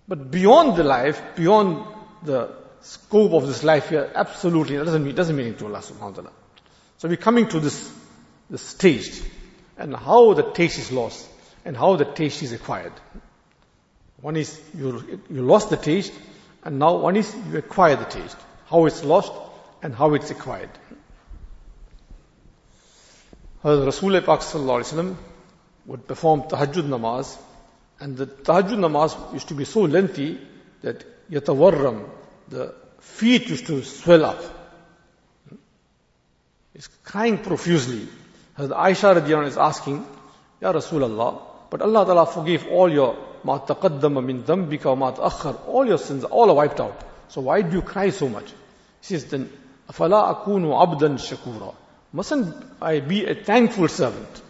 [0.06, 1.86] But beyond the life, beyond
[2.22, 5.82] the scope of this life here, absolutely, that doesn't mean, doesn't mean anything to Allah
[5.82, 6.32] subhanahu wa ta'ala.
[6.98, 7.92] So we're coming to this,
[8.50, 9.22] this stage,
[9.76, 11.28] and how the taste is lost,
[11.64, 12.92] and how the taste is acquired.
[14.20, 16.12] One is you, you lost the taste,
[16.62, 18.36] and now one is you acquire the taste.
[18.66, 19.32] How it's lost,
[19.82, 20.70] and how it's acquired.
[23.62, 24.42] Rasul Pak
[25.86, 27.36] would perform tahajjud namaz,
[28.00, 30.38] and the tahajjud namaz used to be so lengthy
[30.82, 32.08] that yatawarram,
[32.48, 34.42] the feet used to swell up.
[36.74, 38.08] He's crying profusely.
[38.58, 40.06] Hazrat Aisha radiallahu is asking,
[40.60, 41.40] Ya Rasulullah,
[41.70, 46.24] but Allah Ta'ala forgave all your ma taqaddama min dhanbika wa ma all your sins,
[46.24, 47.00] all are wiped out.
[47.28, 48.46] So why do you cry so much?
[49.00, 49.50] He says, then,
[49.88, 51.74] afala akunu abdan shakura.
[52.12, 54.42] Mustn't I be a thankful servant?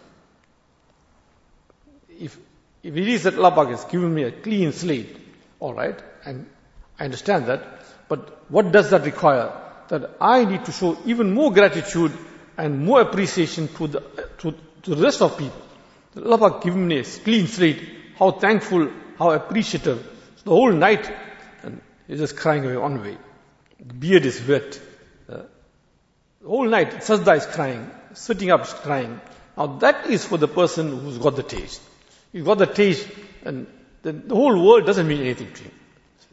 [2.19, 2.37] If,
[2.83, 5.17] if it is that Allah has given me a clean slate,
[5.59, 6.47] alright, and
[6.99, 7.63] I understand that,
[8.07, 9.51] but what does that require?
[9.87, 12.11] That I need to show even more gratitude
[12.57, 13.99] and more appreciation to the,
[14.39, 15.61] to, to the rest of people.
[16.13, 17.81] The has given a clean slate,
[18.17, 18.89] how thankful,
[19.19, 19.99] how appreciative.
[20.37, 21.11] So the whole night,
[21.63, 23.17] and he's just crying away one way.
[23.85, 24.79] The beard is wet.
[25.27, 25.41] Uh,
[26.41, 29.19] the whole night, Sajda is crying, sitting up is crying.
[29.57, 31.81] Now that is for the person who's got the taste.
[32.31, 33.07] He's got the taste
[33.43, 33.67] and
[34.01, 35.71] the, the whole world doesn't mean anything to him.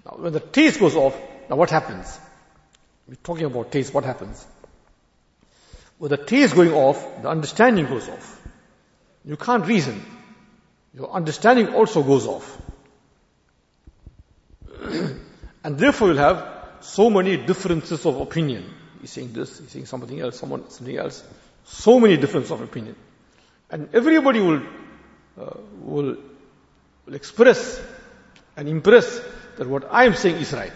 [0.05, 1.17] Now when the taste goes off,
[1.49, 2.19] now what happens?
[3.09, 4.47] We're talking about taste, what happens?
[6.03, 8.41] With the taste going off, the understanding goes off.
[9.25, 10.05] You can't reason.
[10.93, 12.61] Your understanding also goes off.
[14.83, 16.45] and therefore you'll have
[16.81, 18.65] so many differences of opinion.
[19.01, 21.23] He's saying this, he's saying something else, someone something else.
[21.67, 22.97] So many differences of opinion.
[23.71, 24.63] And everybody will,
[25.41, 26.17] uh, will,
[27.07, 27.81] will express
[28.57, 29.21] and impress
[29.57, 30.73] that what I am saying is right.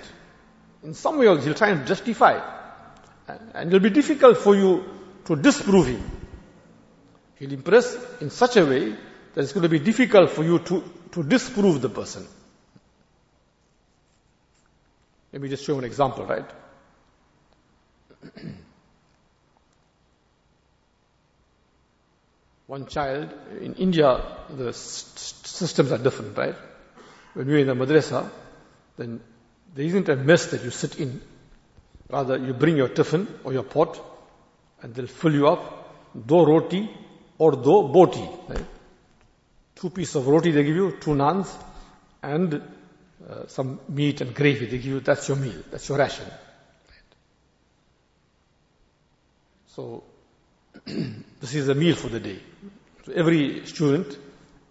[0.85, 2.41] In some way, he'll try and justify.
[3.27, 4.96] And it'll be difficult for you
[5.27, 6.03] to disprove him.
[7.37, 8.97] He'll impress in such a way
[9.35, 12.27] that it's going to be difficult for you to, to disprove the person.
[15.33, 16.47] Let me just show you an example, right?
[22.67, 23.29] One child,
[23.61, 26.55] in India, the systems are different, right?
[27.35, 28.31] When you're in the madrasa,
[28.97, 29.21] then
[29.75, 31.21] there isn't a mess that you sit in.
[32.09, 34.01] Rather, you bring your tiffin or your pot,
[34.83, 36.89] and they'll fill you up, do roti
[37.39, 38.49] or do boti.
[38.49, 38.65] Right?
[39.75, 41.53] Two pieces of roti they give you, two naans,
[42.23, 42.55] and
[43.29, 45.01] uh, some meat and gravy they give you.
[45.01, 45.63] That's your meal.
[45.71, 46.27] That's your ration.
[49.69, 50.05] So,
[50.85, 52.39] this is a meal for the day.
[53.05, 54.17] So every student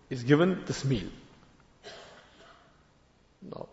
[0.09, 1.07] is given this meal.
[3.43, 3.67] Now,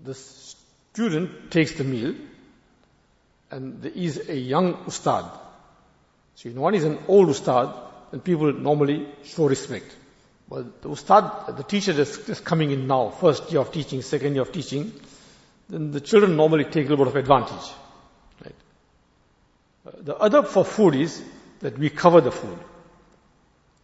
[0.00, 2.14] the student takes the meal
[3.54, 5.24] and there is a young ustad.
[6.34, 7.72] So one is an old ustad
[8.10, 9.94] and people normally show respect.
[10.48, 14.34] But the ustad, the teacher is just coming in now, first year of teaching, second
[14.34, 14.92] year of teaching,
[15.68, 17.70] then the children normally take a little bit of advantage.
[18.44, 18.56] Right?
[20.04, 21.22] The other for food is
[21.60, 22.58] that we cover the food.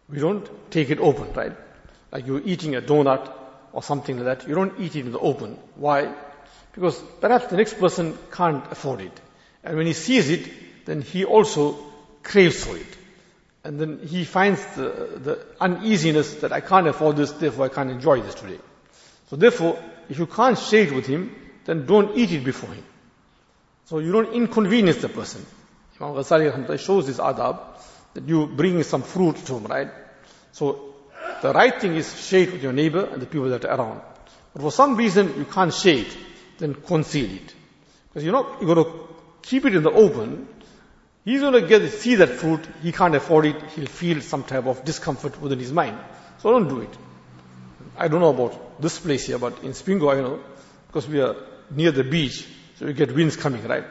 [0.09, 1.55] We don't take it open, right?
[2.11, 3.31] Like you're eating a donut
[3.71, 4.47] or something like that.
[4.49, 5.57] You don't eat it in the open.
[5.75, 6.13] Why?
[6.73, 9.21] Because perhaps the next person can't afford it.
[9.63, 10.49] And when he sees it,
[10.85, 11.77] then he also
[12.23, 12.97] craves for it.
[13.63, 14.89] And then he finds the,
[15.23, 18.59] the uneasiness that I can't afford this, therefore I can't enjoy this today.
[19.29, 22.83] So therefore, if you can't share it with him, then don't eat it before him.
[23.85, 25.45] So you don't inconvenience the person.
[25.99, 27.59] Imam Ghazali shows this adab
[28.13, 29.89] that you bring some fruit to him, right?
[30.51, 30.95] So
[31.41, 34.01] the right thing is share it with your neighbor and the people that are around.
[34.53, 36.17] But for some reason you can't share it,
[36.57, 37.53] then conceal it.
[38.07, 39.07] Because you're not, you're going to
[39.41, 40.47] keep it in the open.
[41.23, 44.65] He's going to get, see that fruit, he can't afford it, he'll feel some type
[44.65, 45.97] of discomfort within his mind.
[46.39, 46.97] So don't do it.
[47.97, 50.39] I don't know about this place here, but in Spingo I know,
[50.87, 51.35] because we are
[51.69, 53.85] near the beach, so we get winds coming, right?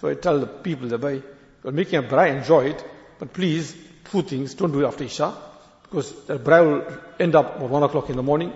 [0.00, 1.22] So I tell the people that by
[1.64, 2.84] you're making a braai, enjoy it,
[3.18, 5.34] but please, two things, don't do it after Isha,
[5.82, 8.52] because the braai will end up at one o'clock in the morning.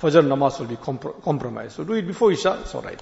[0.00, 1.76] Fajr namaz will be compr- compromised.
[1.76, 3.00] So do it before Isha, it's alright.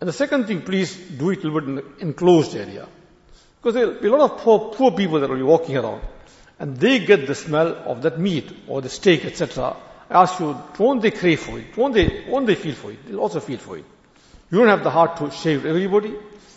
[0.00, 2.88] And the second thing, please do it a little bit in an enclosed area.
[3.60, 6.02] Because there will be a lot of poor, poor people that will be walking around.
[6.58, 9.76] And they get the smell of that meat or the steak, etc.
[10.08, 11.76] I ask you, won't they crave for it?
[11.76, 13.06] Won't they, won't they feel for it?
[13.06, 13.84] They'll also feel for it.
[14.50, 16.14] You don't have the heart to shave everybody.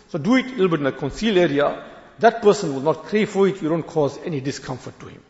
[0.09, 1.83] So do it a little bit in a concealed area.
[2.19, 3.61] That person will not crave for it.
[3.61, 5.21] You don't cause any discomfort to him.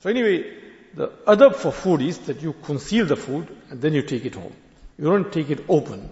[0.00, 0.52] So anyway,
[0.94, 4.34] the adab for food is that you conceal the food and then you take it
[4.34, 4.52] home.
[4.98, 6.10] You don't take it open.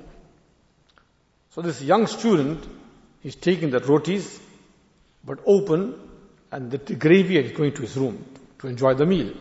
[1.55, 2.67] So this young student
[3.23, 4.41] is taking the rotis,
[5.25, 5.95] but open,
[6.51, 8.25] and the, and he's going to his room
[8.59, 9.33] to enjoy the meal.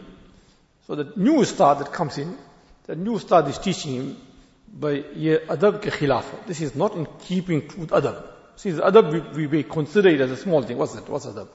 [0.86, 2.38] So the new star that comes in,
[2.86, 4.17] the new star is teaching him
[4.71, 6.45] by ye adab ke khilaf.
[6.45, 8.23] This is not in keeping with adab.
[8.58, 10.78] See, the adab we, we consider it as a small thing.
[10.78, 11.10] What's that?
[11.10, 11.47] What's adab?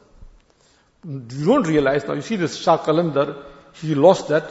[1.04, 2.14] You don't realize now.
[2.14, 3.44] You see this Shah Qalandar,
[3.74, 4.50] he lost that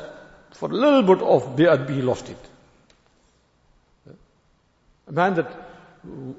[0.54, 2.38] for a little bit of be'adbi, he lost it.
[5.08, 5.67] A man that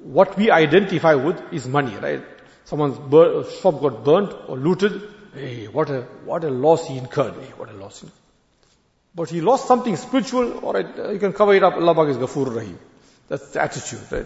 [0.03, 2.23] what we identify with is money, right?
[2.65, 5.01] Someone's bur- shop got burnt or looted.
[5.33, 7.33] Hey, what a, what a loss he incurred.
[7.35, 8.03] Hey, what a loss.
[9.15, 11.73] But he lost something spiritual, alright, uh, you can cover it up.
[11.73, 12.79] Allah is Ghafoor Rahim.
[13.27, 14.25] That's the attitude, right?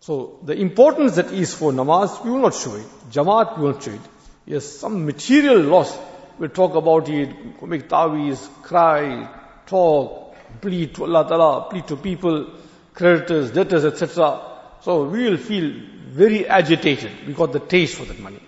[0.00, 2.86] So the importance that is for namaz, we will not show it.
[3.10, 4.00] Jamaat, we won't show it.
[4.44, 5.96] Yes, some material loss,
[6.38, 9.28] we'll talk about it, make tawiz, cry,
[9.66, 12.50] talk, plead to Allah Ta'ala, plead to people,
[12.96, 14.40] creditors, debtors, etc.
[14.80, 15.72] So we will feel
[16.08, 17.26] very agitated.
[17.26, 18.40] We got the taste for that money.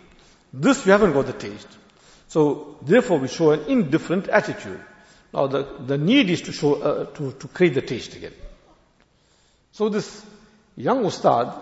[0.53, 1.69] This we haven't got the taste.
[2.29, 4.81] So therefore we show an indifferent attitude.
[5.35, 8.33] Now the, the need is to show, uh, to, to create the taste again.
[9.73, 10.25] So this
[10.77, 11.53] young ustad,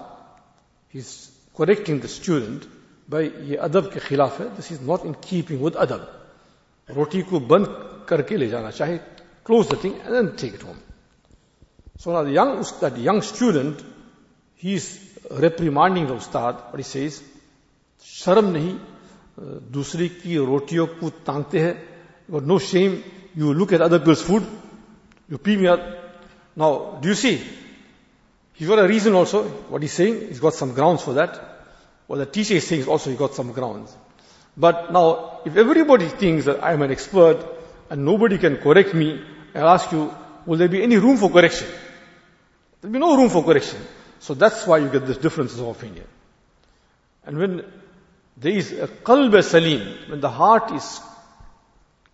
[0.88, 2.66] he's correcting the student
[3.09, 6.09] by adab ke khilaf is not in keeping with adab.
[6.88, 7.66] Roti ko band
[8.07, 9.01] karke le jana chahe.
[9.42, 10.81] Close the thing and then take it home.
[11.97, 13.84] So now the young, that young student,
[14.56, 17.21] he is reprimanding the ustad, but he says,
[18.02, 18.78] शर्म नहीं
[19.74, 21.76] दूसरे की रोटियों को तांगते हैं
[22.32, 23.04] got no shame
[23.36, 24.43] you look at other people's food
[25.30, 25.82] you pee me out
[26.56, 27.41] now do you see
[28.54, 31.39] he's got a reason also what he's saying he's got some grounds for that
[32.08, 33.95] what the teacher is saying is also he got some grounds
[34.56, 37.45] but now if everybody thinks that I'm an expert
[37.89, 39.21] and nobody can correct me
[39.54, 40.13] I'll ask you
[40.45, 41.67] will there be any room for correction
[42.87, 43.81] There'll be no room for correction.
[44.20, 46.07] So that's why you get this differences of opinion.
[47.25, 47.64] And when
[48.37, 51.01] there is a qalb salim, when the heart is,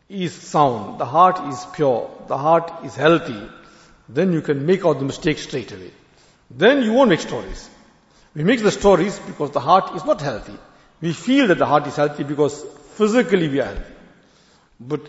[0.08, 3.38] is sound, the heart is pure, the heart is healthy,
[4.08, 5.90] then you can make out the mistake straight away.
[6.50, 7.68] Then you won't make stories.
[8.35, 10.56] We make the stories because the heart is not healthy.
[11.02, 12.64] We feel that the heart is healthy because
[12.96, 13.94] physically we are healthy.
[14.80, 15.02] But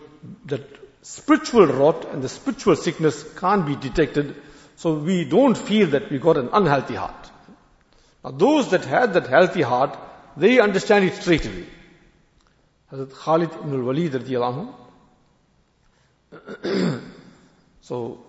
[0.47, 0.67] that
[1.03, 4.35] spiritual rot and the spiritual sickness can't be detected
[4.83, 7.31] so we don't feel that we got an unhealthy heart.
[8.21, 9.97] Now those that had that healthy heart,
[10.35, 11.67] they understand it straight away.
[12.91, 14.73] Hazrat Khalid ibn al-Walid radiallahu
[17.81, 18.25] So,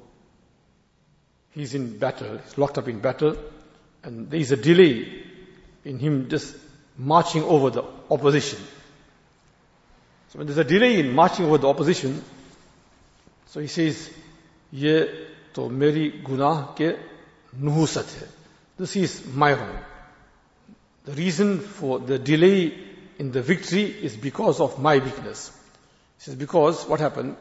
[1.51, 3.37] he's in battle, he's locked up in battle,
[4.05, 5.25] and there is a delay
[5.85, 6.55] in him just
[6.97, 8.61] marching over the opposition.
[10.29, 12.23] So when there's a delay in marching over the opposition,
[13.47, 14.09] so he says,
[14.73, 16.92] ये तो मेरी गुनाह के
[17.62, 18.28] nuhusat hai.
[18.78, 19.78] This is my wrong.
[21.06, 22.74] The reason for the delay
[23.18, 25.52] in the victory is because of my weakness.
[26.20, 27.36] This is because what happened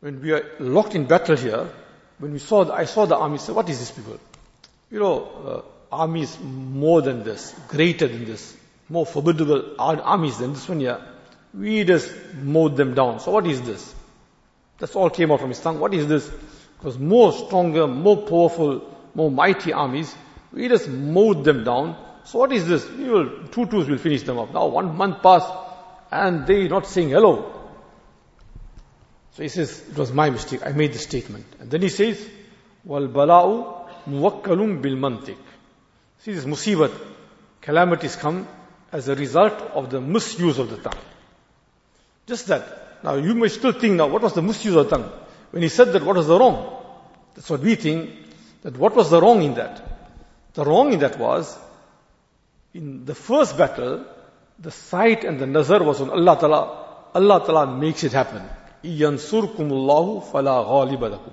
[0.00, 1.68] when we are locked in battle here,
[2.18, 4.18] when we saw, the, I saw the army, said, what is this people?
[4.90, 8.56] You know, uh, army is more than this, greater than this,
[8.88, 11.00] more formidable armies than this one here.
[11.52, 13.20] We just mowed them down.
[13.20, 13.94] So what is this?
[14.83, 15.79] That's all came out from his tongue.
[15.79, 16.29] What is this?
[16.77, 18.81] Because more stronger, more powerful,
[19.15, 20.13] more mighty armies,
[20.51, 21.95] we just mowed them down.
[22.25, 22.85] So what is this?
[22.89, 24.53] We will, two twos will finish them up.
[24.53, 25.49] Now one month passed
[26.11, 27.69] and they not saying hello.
[29.31, 30.59] So he says, it was my mistake.
[30.65, 31.45] I made the statement.
[31.61, 32.21] And then he says,
[32.83, 35.37] wal bala'u muwakkalum bil mantik.
[36.17, 36.91] See this musibat,
[37.61, 38.49] calamities come
[38.91, 41.01] as a result of the misuse of the tongue.
[42.27, 42.82] Just that.
[43.02, 45.10] Now you may still think now, what was the misuse of the tongue?
[45.50, 46.76] When he said that, what was the wrong?
[47.34, 48.10] That's what we think,
[48.62, 49.82] that what was the wrong in that?
[50.54, 51.56] The wrong in that was,
[52.74, 54.04] in the first battle,
[54.58, 56.86] the sight and the nazar was on Allah Ta'ala.
[57.14, 58.42] Allah Ta'ala makes it happen.
[58.82, 61.32] يَنْصُرْكُمُ اللَّهُ فَلَا غَالِبَ لَكُمْ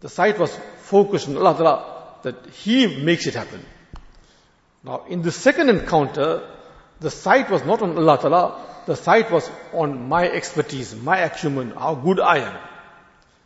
[0.00, 1.94] The sight was focused on Allah Ta'ala.
[2.22, 3.64] that He makes it happen.
[4.84, 6.48] Now, in the second encounter,
[7.00, 11.70] the sight was not on Allah Ta'ala, the sight was on my expertise, my acumen,
[11.70, 12.58] how good I am.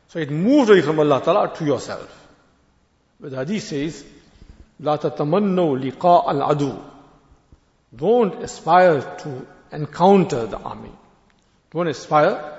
[0.09, 2.19] So it moved away from Allah Ta'ala to yourself.
[3.19, 4.05] But the hadith says,
[4.81, 6.79] لا تتمنوا لقاء العدو
[7.95, 10.93] Don't aspire to encounter the army.
[11.71, 12.59] Don't aspire,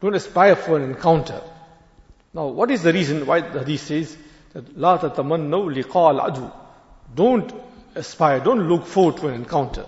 [0.00, 1.40] don't aspire for an encounter.
[2.32, 4.16] Now, what is the reason why the hadith says
[4.52, 6.50] that لا تتمنوا لقاء العدو
[7.14, 7.52] Don't
[7.94, 9.86] aspire, don't look forward to an encounter.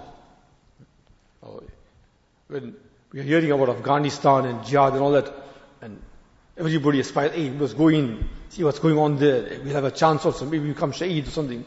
[2.50, 2.76] When
[3.12, 5.32] we are hearing about Afghanistan and jihad and all that,
[5.82, 6.00] and
[6.56, 10.24] everybody aspires, hey, let's go in, see what's going on there, we'll have a chance
[10.24, 11.64] also, maybe we become shaheed or something.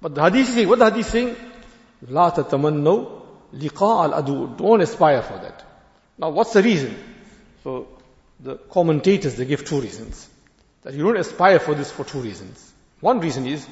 [0.00, 1.36] But the hadith is saying, what the hadith is saying?
[2.10, 3.06] لا تتمنوا
[3.54, 5.64] لقاء العدو Don't aspire for that.
[6.18, 6.96] Now what's the reason?
[7.64, 7.88] So
[8.40, 10.28] the commentators, they give two reasons.
[10.82, 12.72] That you don't aspire for this for two reasons.
[13.00, 13.66] One reason is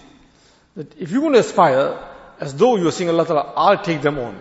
[0.77, 1.99] that if you're going to aspire
[2.41, 4.37] as though you're saying Allah Ta'ala, I'll take them on.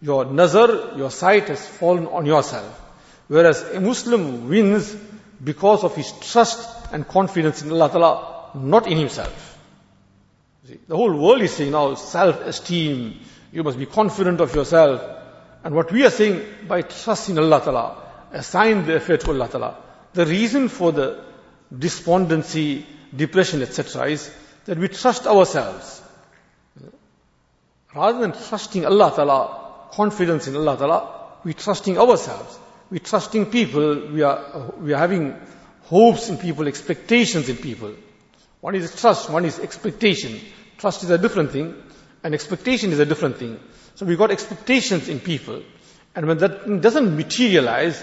[0.00, 2.80] Your nazar, your sight has fallen on yourself.
[3.26, 4.94] Whereas a Muslim wins
[5.42, 9.58] because of his trust and confidence in Allah Ta'ala, not in himself.
[10.66, 13.20] See, the whole world is saying now self-esteem,
[13.52, 15.02] you must be confident of yourself.
[15.64, 19.76] And what we are saying, by trusting Allah Ta'ala, assign the affair to Allah Ta'ala.
[20.12, 21.24] The reason for the
[21.76, 24.08] despondency, depression, etc.
[24.08, 24.34] is
[24.64, 26.02] that we trust ourselves.
[27.94, 29.57] Rather than trusting Allah Ta'ala,
[29.90, 31.14] confidence in Allah Ta'ala,
[31.44, 32.58] we trusting ourselves.
[32.90, 35.36] We trusting people, we are, we are having
[35.82, 37.94] hopes in people, expectations in people.
[38.60, 40.40] One is trust, one is expectation.
[40.78, 41.74] Trust is a different thing,
[42.22, 43.60] and expectation is a different thing.
[43.94, 45.62] So we got expectations in people,
[46.14, 48.02] and when that doesn't materialize,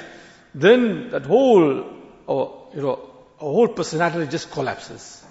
[0.54, 1.86] then that whole,
[2.28, 3.00] or, you know,
[3.40, 5.24] our whole personality just collapses.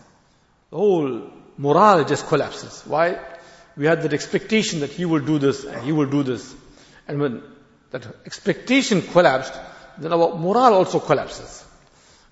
[0.70, 2.82] The whole morale just collapses.
[2.86, 3.18] Why?
[3.77, 6.53] We had that expectation that he will do this and he will do this.
[7.07, 7.43] And when
[7.91, 9.53] that expectation collapsed,
[9.97, 11.65] then our morale also collapses.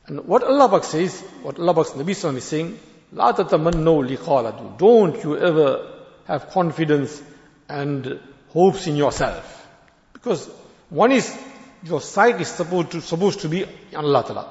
[0.05, 2.80] And what Allah Bak says, what Allah Bak's Nabi Sallam is saying,
[3.13, 5.88] لا تتمنوا لقاء Don't you ever
[6.28, 7.21] have confidence
[7.69, 8.19] and
[8.49, 9.67] hopes in yourself.
[10.13, 10.49] Because
[10.89, 11.38] one is
[11.84, 13.65] your sight is supposed to, supposed to be
[13.95, 14.49] Allah Ta'ala.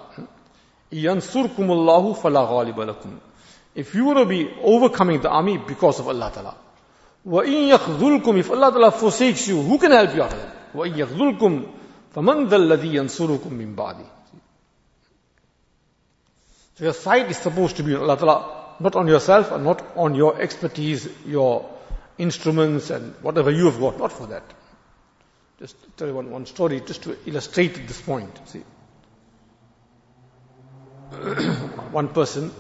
[0.93, 3.19] يَنْصُرْكُمُ اللَّهُ فَلَا غَالِبَ لَكُمْ
[3.75, 6.57] If you want to be overcoming the army because of Allah Ta'ala.
[7.27, 10.75] وَإِن يَخْذُلْكُمْ If Allah Ta'ala forsakes you, who can help you out of that?
[10.75, 11.67] وَإِن يَخْذُلْكُمْ
[12.15, 14.05] فَمَنْ ذَا الَّذِي يَنْصُرُكُمْ مِنْ بَعْدِ
[16.77, 19.83] So your sight is supposed to be on Allah Ta'ala, not on yourself and not
[19.97, 21.69] on your expertise, your
[22.19, 24.45] instruments and whatever you have got, not for that.
[25.59, 28.39] Just tell you one, one story just to illustrate this point.
[28.49, 28.63] See,
[31.93, 32.53] one person,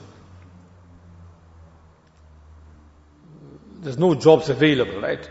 [3.82, 5.28] there's no jobs available, right?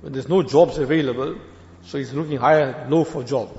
[0.00, 1.38] When there's no jobs available,
[1.82, 3.56] so he's looking higher, low for job.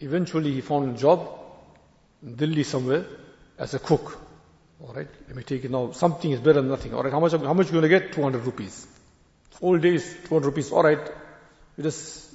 [0.00, 1.28] Eventually he found a job
[2.22, 3.04] in Delhi somewhere
[3.58, 4.18] as a cook.
[4.82, 5.92] Alright, let me take it now.
[5.92, 6.94] Something is better than nothing.
[6.94, 8.12] Alright, how much, how much are you going to get?
[8.12, 8.86] 200 rupees.
[9.60, 10.72] All days, 200 rupees.
[10.72, 11.10] Alright,
[11.76, 12.30] you just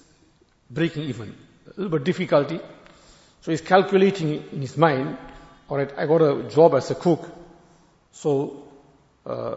[0.70, 1.36] breaking even.
[1.68, 2.60] A little bit difficulty.
[3.42, 5.18] So he's calculating in his mind,
[5.70, 7.28] alright, I got a job as a cook,
[8.12, 8.68] so
[9.26, 9.56] uh,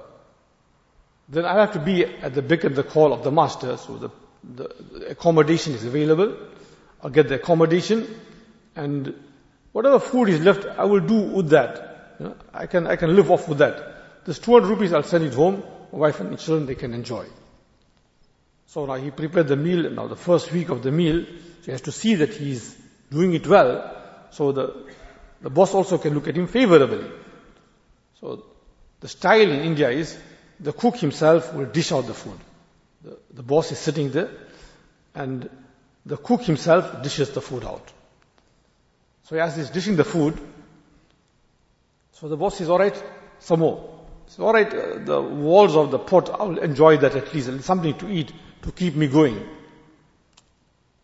[1.28, 3.96] then I have to be at the beck and the call of the master, so
[3.96, 4.10] the,
[4.42, 6.36] the, accommodation is available.
[7.02, 8.06] I'll get the accommodation,
[8.76, 9.14] and
[9.72, 12.16] whatever food is left, I will do with that.
[12.18, 14.24] You know, I can I can live off with that.
[14.24, 15.62] This 200 rupees, I'll send it home.
[15.92, 17.26] My wife and children, they can enjoy.
[18.66, 21.24] So now he prepared the meal, now the first week of the meal,
[21.64, 22.76] he has to see that he's
[23.10, 23.94] doing it well,
[24.30, 24.86] so the,
[25.40, 27.08] the boss also can look at him favorably.
[28.20, 28.44] So
[29.00, 30.18] the style in India is,
[30.60, 32.38] the cook himself will dish out the food.
[33.02, 34.30] The, the boss is sitting there,
[35.14, 35.48] and
[36.06, 37.92] the cook himself dishes the food out.
[39.24, 40.38] So as he's dishing the food,
[42.12, 43.02] so the boss says, alright,
[43.38, 43.90] some more.
[44.26, 48.08] So alright, uh, the walls of the pot, I'll enjoy that at least, something to
[48.08, 48.32] eat
[48.62, 49.46] to keep me going.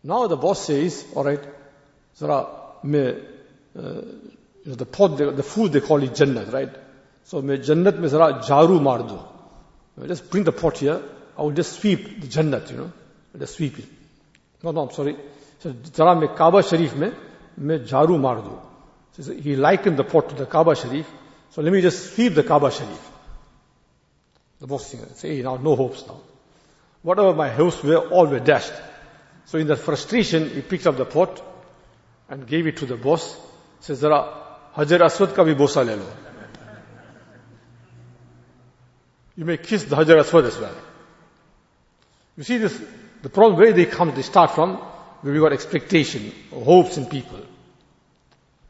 [0.03, 1.43] Now the boss says, alright,
[2.15, 2.47] Zara,
[2.83, 3.15] me,
[3.77, 4.01] uh,
[4.65, 6.69] the pot, the, the, food they call it Jannat, right?
[7.23, 8.81] So me Jannat me zara jaru
[9.97, 10.07] mardu.
[10.07, 11.01] Just bring the pot here,
[11.37, 12.91] I will just sweep the Jannat, you know.
[13.37, 13.85] Just sweep it.
[14.63, 15.15] No, no, I'm sorry.
[15.59, 17.11] So zara me Kaaba Sharif me,
[17.57, 18.59] me jaru mardu.
[19.19, 21.11] So he likened the pot to the Kaaba Sharif.
[21.51, 23.11] So let me just sweep the Kaaba Sharif.
[24.59, 26.19] The boss says, hey, now no hopes now.
[27.01, 28.73] Whatever my hopes were, all were dashed.
[29.45, 31.41] So in that frustration, he picked up the pot
[32.29, 33.37] and gave it to the boss.
[33.79, 34.31] Says, Zara,
[34.75, 36.05] Hajar Aswad ka bhi bosa le lo.
[39.35, 40.75] You may kiss the Hajar Aswad as well.
[42.37, 42.81] You see this,
[43.21, 44.77] the problem where they come, they start from,
[45.21, 47.39] where we got expectation, hopes in people.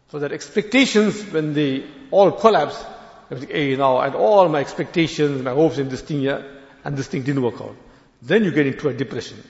[0.09, 2.83] So that expectations, when they all collapse,
[3.29, 6.97] think, hey, now I had all my expectations, my hopes in this thing here, and
[6.97, 7.75] this thing didn't work out.
[8.21, 9.41] Then you get into a depression.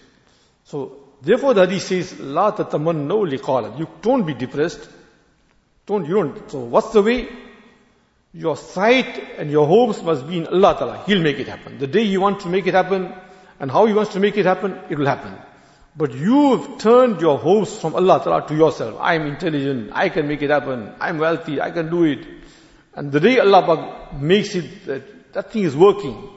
[0.65, 3.77] So, therefore the hadith says, La tatamannu liqala.
[3.79, 4.87] You don't be depressed.
[5.85, 6.51] Don't, you don't.
[6.51, 7.27] So what's the way?
[8.33, 11.03] Your sight and your hopes must be in Allah Ta'ala.
[11.05, 11.77] He'll make it happen.
[11.77, 13.13] The day you want to make it happen,
[13.59, 15.35] and how He wants to make it happen, it will happen.
[15.95, 18.97] But you've turned your hopes from Allah Ta'ala to yourself.
[19.01, 22.25] I'm intelligent, I can make it happen, I'm wealthy, I can do it.
[22.93, 26.29] And the day Allah makes it, that, that thing is working,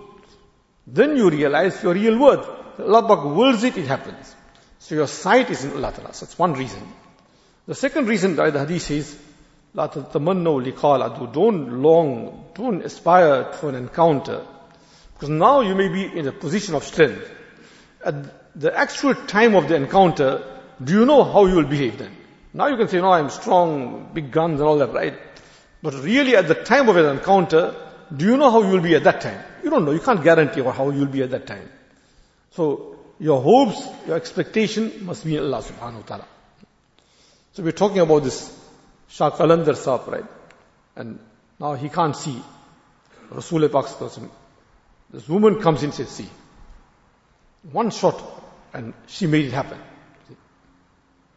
[0.87, 2.49] then you realize your real worth.
[2.81, 4.35] Allah wills it, it happens.
[4.81, 6.13] So your sight is in Allah Ta'ala.
[6.13, 6.83] So that's one reason.
[7.67, 9.19] The second reason that the hadith says,
[9.76, 14.42] لا تتمنوا لقاء العدو don't long don't aspire for an encounter
[15.14, 17.30] because now you may be in a position of strength
[18.04, 18.16] at
[18.56, 20.44] the actual time of the encounter
[20.84, 22.12] do you know how you will behave then
[22.54, 25.14] now you can say no i'm strong big guns and all that right
[25.84, 27.76] but really at the time of an encounter
[28.16, 30.24] do you know how you will be at that time you don't know you can't
[30.24, 31.70] guarantee how you will be at that time
[32.52, 36.26] so your hopes your expectation must be in allah subhanahu wa ta'ala
[37.54, 38.40] so we're talking about this
[39.15, 40.25] Shah Qalandar Saab, right?
[40.97, 41.21] And
[41.61, 42.43] now he can't see.
[43.31, 43.87] Rasul Pak
[45.11, 46.29] This woman comes in and says, see.
[47.71, 48.21] One shot
[48.73, 49.79] and she made it happen.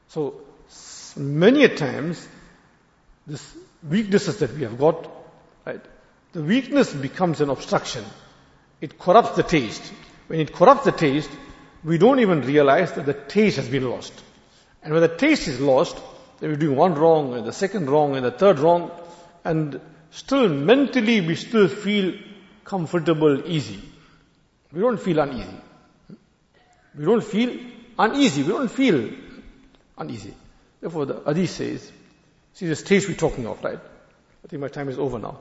[0.07, 0.41] So,
[1.15, 2.28] many a times,
[3.28, 3.55] this
[3.88, 5.07] weaknesses that we have got,
[5.63, 5.82] right?
[6.34, 8.03] The weakness becomes an obstruction.
[8.82, 9.84] It corrupts the taste.
[10.25, 11.30] When it corrupts the taste,
[11.84, 14.13] we don't even realize that the taste has been lost.
[14.82, 15.95] And when the taste is lost,
[16.40, 18.92] we're doing one wrong and the second wrong and the third wrong
[19.44, 19.80] and
[20.12, 22.14] still mentally we still feel
[22.64, 23.82] comfortable, easy.
[24.72, 25.58] We don't feel uneasy.
[26.98, 27.58] We don't feel
[27.98, 28.44] uneasy.
[28.44, 29.10] We don't feel
[29.98, 30.34] uneasy.
[30.82, 31.92] Therefore the hadith says,
[32.54, 33.80] see the stage we're talking of, right?
[33.80, 35.38] I think my time is over now.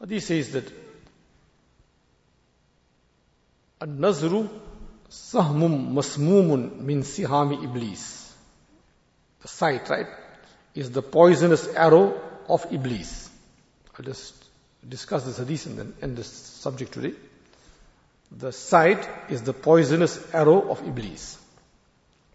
[0.00, 0.72] hadith says that
[3.82, 4.46] النظر
[5.10, 8.21] سهم مسموم من سهام إبليس
[9.42, 10.06] the sight, right,
[10.74, 13.28] is the poisonous arrow of Iblis.
[13.98, 14.34] I'll just
[14.88, 17.14] discuss this hadith and then end this subject today.
[18.30, 21.38] The sight is the poisonous arrow of Iblis.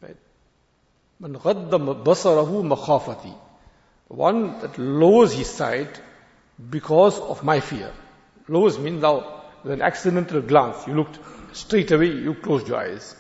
[0.02, 0.18] Right?
[1.20, 1.34] One
[4.60, 6.02] that lowers his sight
[6.70, 7.92] because of my fear.
[8.48, 11.20] Lowers means now, with an accidental glance, you looked
[11.54, 13.16] straight away, you closed your eyes.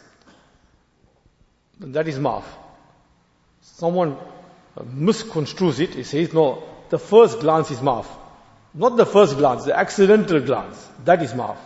[1.81, 2.43] And that is maaf
[3.75, 4.17] someone
[4.77, 8.05] misconstrues it, he says, no, the first glance is maaf.
[8.73, 10.87] Not the first glance, the accidental glance.
[11.05, 11.57] That is maaf.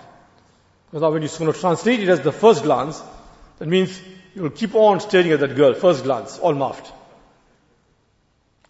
[0.89, 3.01] Because now when to translate it as the first glance,
[3.59, 4.01] that means
[4.35, 6.89] you will keep on staring at that girl, first glance, all maafed.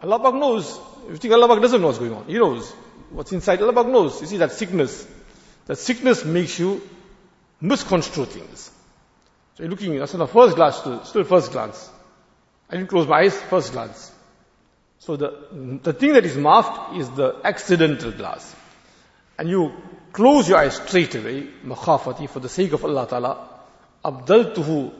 [0.01, 0.79] Allah Pak knows.
[1.09, 2.25] You think Allah Pak doesn't know what's going on.
[2.25, 2.71] He knows
[3.11, 3.61] what's inside.
[3.61, 4.21] Allah Pak knows.
[4.21, 5.07] You see that sickness.
[5.67, 6.81] That sickness makes you
[7.59, 8.71] misconstrue things.
[9.55, 11.89] So you're looking, that's not the first glance, still, still first glance.
[12.71, 14.13] I didn't close my eyes, first glance.
[14.99, 15.33] So the,
[15.83, 18.55] the thing that is masked is the accidental glance.
[19.37, 19.73] And you
[20.13, 23.49] close your eyes straight away, makhafati, for the sake of Allah Ta'ala,
[24.05, 24.93] abdaltuhu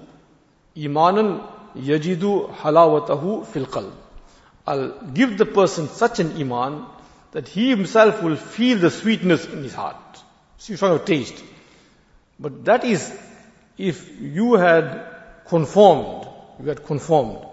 [0.76, 1.48] imanan
[1.78, 3.94] yajidu halawatahu fil qalb.
[4.68, 6.86] I'll give the person such an iman
[7.32, 9.96] that he himself will feel the sweetness in his heart.
[10.58, 11.42] So you're talking about taste.
[12.38, 13.18] But that is
[13.78, 15.06] if you had
[15.46, 16.28] conformed,
[16.62, 17.46] you had conformed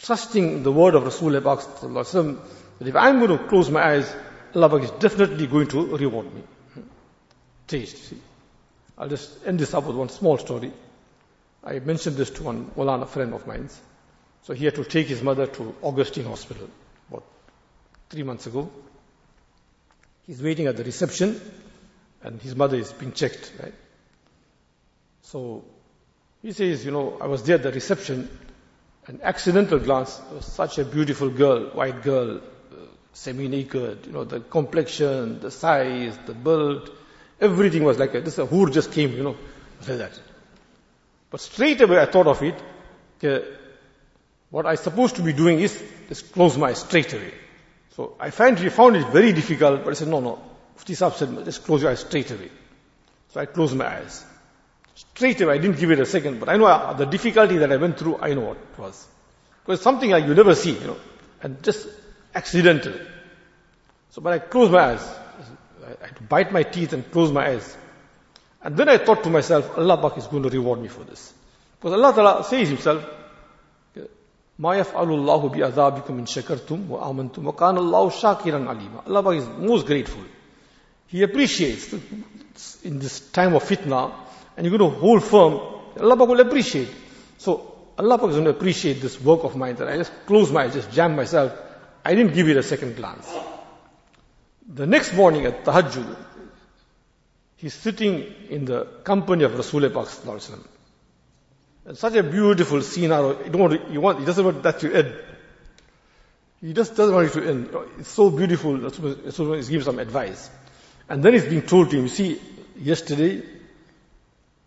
[0.00, 2.38] trusting the word of Rasulullah
[2.78, 4.14] that if I'm going to close my eyes,
[4.54, 6.42] Allah is definitely going to reward me.
[7.66, 8.18] Taste, see.
[8.96, 10.72] I'll just end this up with one small story.
[11.62, 13.68] I mentioned this to one Molana friend of mine.
[14.42, 16.68] So he had to take his mother to Augustine Hospital
[17.10, 17.24] about
[18.08, 18.70] three months ago.
[20.26, 21.38] He's waiting at the reception
[22.22, 23.74] and his mother is being checked, right?
[25.22, 25.64] So
[26.40, 28.30] he says, you know, I was there at the reception
[29.06, 32.40] an accidental glance, such a beautiful girl, white girl, uh,
[33.12, 36.90] semi-naked, you know, the complexion, the size, the build,
[37.40, 39.36] everything was like a, this a hoor just came, you know,
[39.88, 40.20] like that.
[41.30, 42.54] But straight away I thought of it,
[43.18, 43.46] okay,
[44.50, 47.32] what I supposed to be doing is just close my eyes straight away.
[47.96, 50.42] So I find, found it very difficult, but I said, no, no.
[50.74, 52.50] Mufti Saab said, just close your eyes straight away.
[53.28, 54.24] So I closed my eyes.
[54.99, 57.71] Straight away, I didn't give it a second, but I know uh, the difficulty that
[57.71, 59.07] I went through, I know what it was.
[59.65, 60.97] Because something like you never see, you know,
[61.41, 61.87] and just
[62.33, 62.93] accidental.
[64.11, 65.05] So, but I closed my eyes.
[66.01, 67.77] I had to bite my teeth and close my eyes.
[68.61, 71.33] And then I thought to myself, Allah Pak is going to reward me for this.
[71.79, 73.05] Because Allah Ta'ala says himself,
[74.59, 79.85] ما يفعل الله بعذابكم إن شكرتم وآمنتم وكان الله شاكرا عليما Allah Pak is most
[79.85, 80.23] grateful.
[81.07, 81.93] He appreciates
[82.83, 84.13] in this time of fitna
[84.60, 85.54] and you're going to hold firm,
[85.98, 86.90] Allah Pak will appreciate.
[87.38, 90.52] So Allah Pak is going to appreciate this work of mine that I just close
[90.52, 91.58] my eyes, just jam myself.
[92.04, 93.26] I didn't give it a second glance.
[94.68, 96.14] The next morning at Tahajjud,
[97.56, 100.60] he's sitting in the company of Rasulullah Pak
[101.86, 103.42] and such a beautiful scenario.
[103.42, 105.14] You don't want to, you want, he doesn't want that to end.
[106.60, 107.74] He just doesn't want it to end.
[107.98, 108.76] It's so beautiful.
[108.76, 110.50] Rasulullah is giving some advice.
[111.08, 112.38] And then he's being told to him, you see,
[112.76, 113.59] yesterday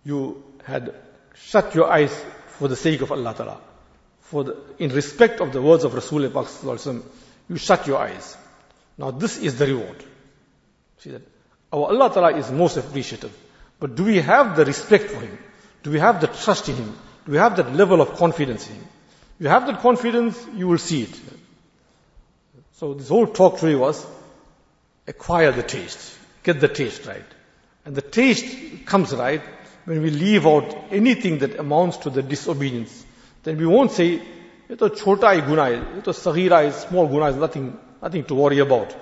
[0.04, 0.94] you had
[1.36, 2.14] shut your eyes
[2.58, 3.62] for the sake of Allah Ta'ala.
[4.22, 7.04] For the, in respect of the words of Rasulullah
[7.50, 8.38] you shut your eyes.
[8.98, 10.04] Now this is the reward.
[11.00, 11.22] See that?
[11.72, 13.36] Our Allah Ta'ala is most appreciative.
[13.80, 15.38] But do we have the respect for Him?
[15.82, 16.96] Do we have the trust in Him?
[17.26, 18.88] Do we have that level of confidence in Him?
[19.40, 21.20] If you have that confidence, you will see it.
[22.74, 24.06] So this whole talk today was
[25.08, 26.18] acquire the taste.
[26.44, 27.26] Get the taste right.
[27.86, 29.42] And the taste comes right
[29.86, 33.06] when we leave out anything that amounts to the disobedience.
[33.44, 34.22] Then we won't say,
[34.70, 38.24] it was chota hai guna hai, it was sagira is small guna is nothing, nothing
[38.26, 38.96] to worry about.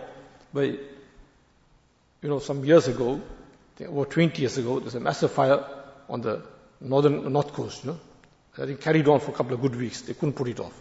[0.53, 3.21] But, you know, some years ago,
[3.79, 5.63] about 20 years ago, there's a massive fire
[6.09, 6.41] on the
[6.81, 7.99] northern, north coast, you know.
[8.57, 10.01] I think carried on for a couple of good weeks.
[10.01, 10.73] They couldn't put it off.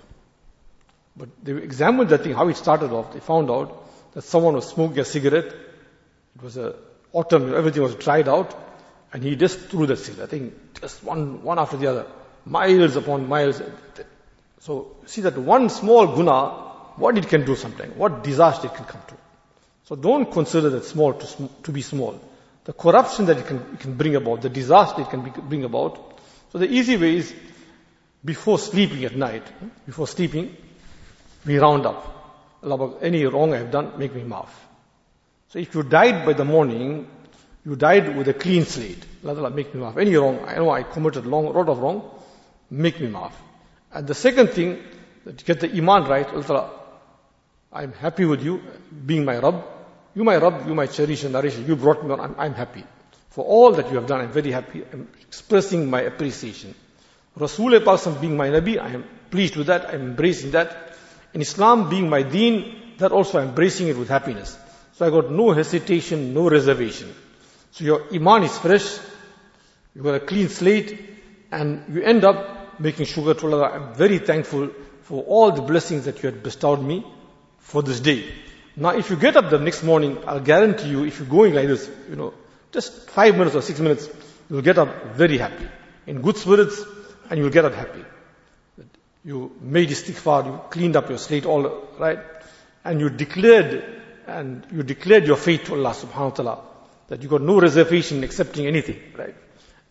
[1.17, 3.13] But they examined that thing, how it started off.
[3.13, 5.47] They found out that someone was smoking a cigarette.
[5.47, 6.75] It was a
[7.13, 8.55] autumn, everything was dried out.
[9.13, 10.29] And he just threw the cigarette.
[10.29, 12.07] I think just one, one after the other.
[12.45, 13.61] Miles upon miles.
[14.61, 16.49] So see that one small guna,
[16.97, 19.15] what it can do sometimes, what disaster it can come to.
[19.85, 22.21] So don't consider that small to, to be small.
[22.65, 25.65] The corruption that it can, it can bring about, the disaster it can be, bring
[25.65, 26.21] about.
[26.53, 27.35] So the easy way is
[28.25, 29.43] before sleeping at night,
[29.87, 30.57] before sleeping,
[31.47, 32.07] we round up.
[33.01, 34.51] Any wrong I have done, make me maaf.
[35.49, 37.09] So if you died by the morning,
[37.65, 39.05] you died with a clean slate.
[39.25, 39.99] Allah make me maaf.
[39.99, 42.11] Any wrong, I know I committed a lot of wrong,
[42.71, 43.33] make me maaf.
[43.93, 44.83] And the second thing,
[45.25, 46.71] that to get the iman right, Allah
[47.73, 48.63] I'm happy with you,
[49.07, 49.65] being my Rabb.
[50.15, 52.85] You my Rabb, you my cherish and nourish, you brought me on, I'm, I'm happy.
[53.29, 54.83] For all that you have done, I'm very happy.
[54.93, 56.75] I'm expressing my appreciation.
[57.37, 60.97] Rasul person being my Nabi, I am pleased with that, I'm embracing that.
[61.33, 64.59] In Islam being my deen, that also I'm embracing it with happiness.
[64.95, 67.15] So I got no hesitation, no reservation.
[67.73, 68.99] So your iman is fresh,
[69.95, 70.99] you've got a clean slate,
[71.53, 73.71] and you end up making shukr to Allah.
[73.71, 74.71] I'm very thankful
[75.03, 77.05] for all the blessings that you had bestowed me
[77.59, 78.25] for this day.
[78.77, 81.69] Now if you get up the next morning, I'll guarantee you, if you're going like
[81.69, 82.35] this, you know,
[82.73, 84.09] just five minutes or six minutes,
[84.49, 85.67] you'll get up very happy,
[86.07, 86.83] in good spirits,
[87.29, 88.05] and you'll get up happy.
[89.25, 92.19] You made istighfar, you cleaned up your slate all right,
[92.85, 93.85] and you declared,
[94.27, 96.59] and you declared your faith to Allah subhanahu wa ta'ala,
[97.11, 99.35] that you got no reservation accepting anything, right?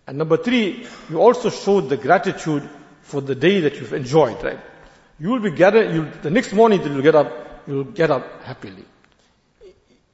[0.08, 2.68] And number three, you also showed the gratitude
[3.02, 4.60] for the day that you've enjoyed, right?
[5.20, 8.44] You will be gathered, you, the next morning that you'll get up, you'll get up
[8.44, 8.86] happily.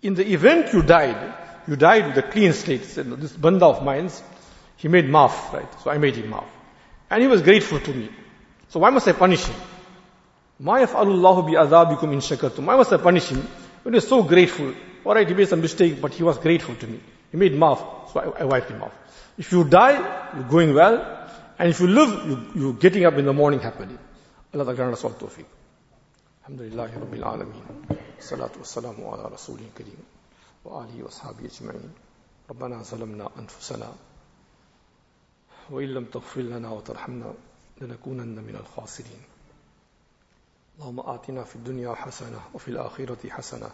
[0.01, 1.35] In the event you died,
[1.67, 2.81] you died with a clean slate.
[2.81, 4.09] This banda of mine,
[4.77, 5.81] he made maaf, right?
[5.83, 6.47] So I made him maaf.
[7.11, 8.09] And he was grateful to me.
[8.69, 9.55] So why must I punish him?
[10.59, 12.65] Ma yaf'alullahu bi'adhabikum in shakartum.
[12.65, 13.47] Why must I punish him?
[13.83, 14.73] When he was so grateful.
[15.04, 17.00] Alright, he made some mistake, but he was grateful to me.
[17.30, 18.92] He made maaf, so I, I wiped him off.
[19.38, 19.96] If you die,
[20.34, 21.28] you're going well.
[21.58, 23.96] And if you live, you, you're getting up in the morning happily.
[24.54, 25.44] Allah grant us all tawfiq.
[26.42, 27.98] Alhamdulillah Rabbil Alameen.
[28.18, 30.02] Salatu wassalamu ala Rasulih Kareem.
[30.64, 31.90] وآله وأصحابه أجمعين
[32.50, 33.92] ربنا ظلمنا أنفسنا
[35.70, 37.34] وإن لم تغفر لنا وترحمنا
[37.80, 39.22] لنكونن من الخاسرين
[40.78, 43.70] اللهم آتنا في الدنيا حسنة وفي الآخرة حسنة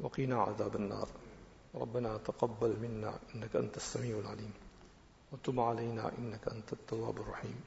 [0.00, 1.08] وقنا عذاب النار.
[1.74, 4.52] ربنا تقبل منا إنك أنت السميع العليم.
[5.32, 7.60] وتب علينا إنك أنت التواب الرحيم.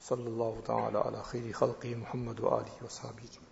[0.00, 3.47] صلى الله تعالى على خير خلقه محمد وآله وصحبه.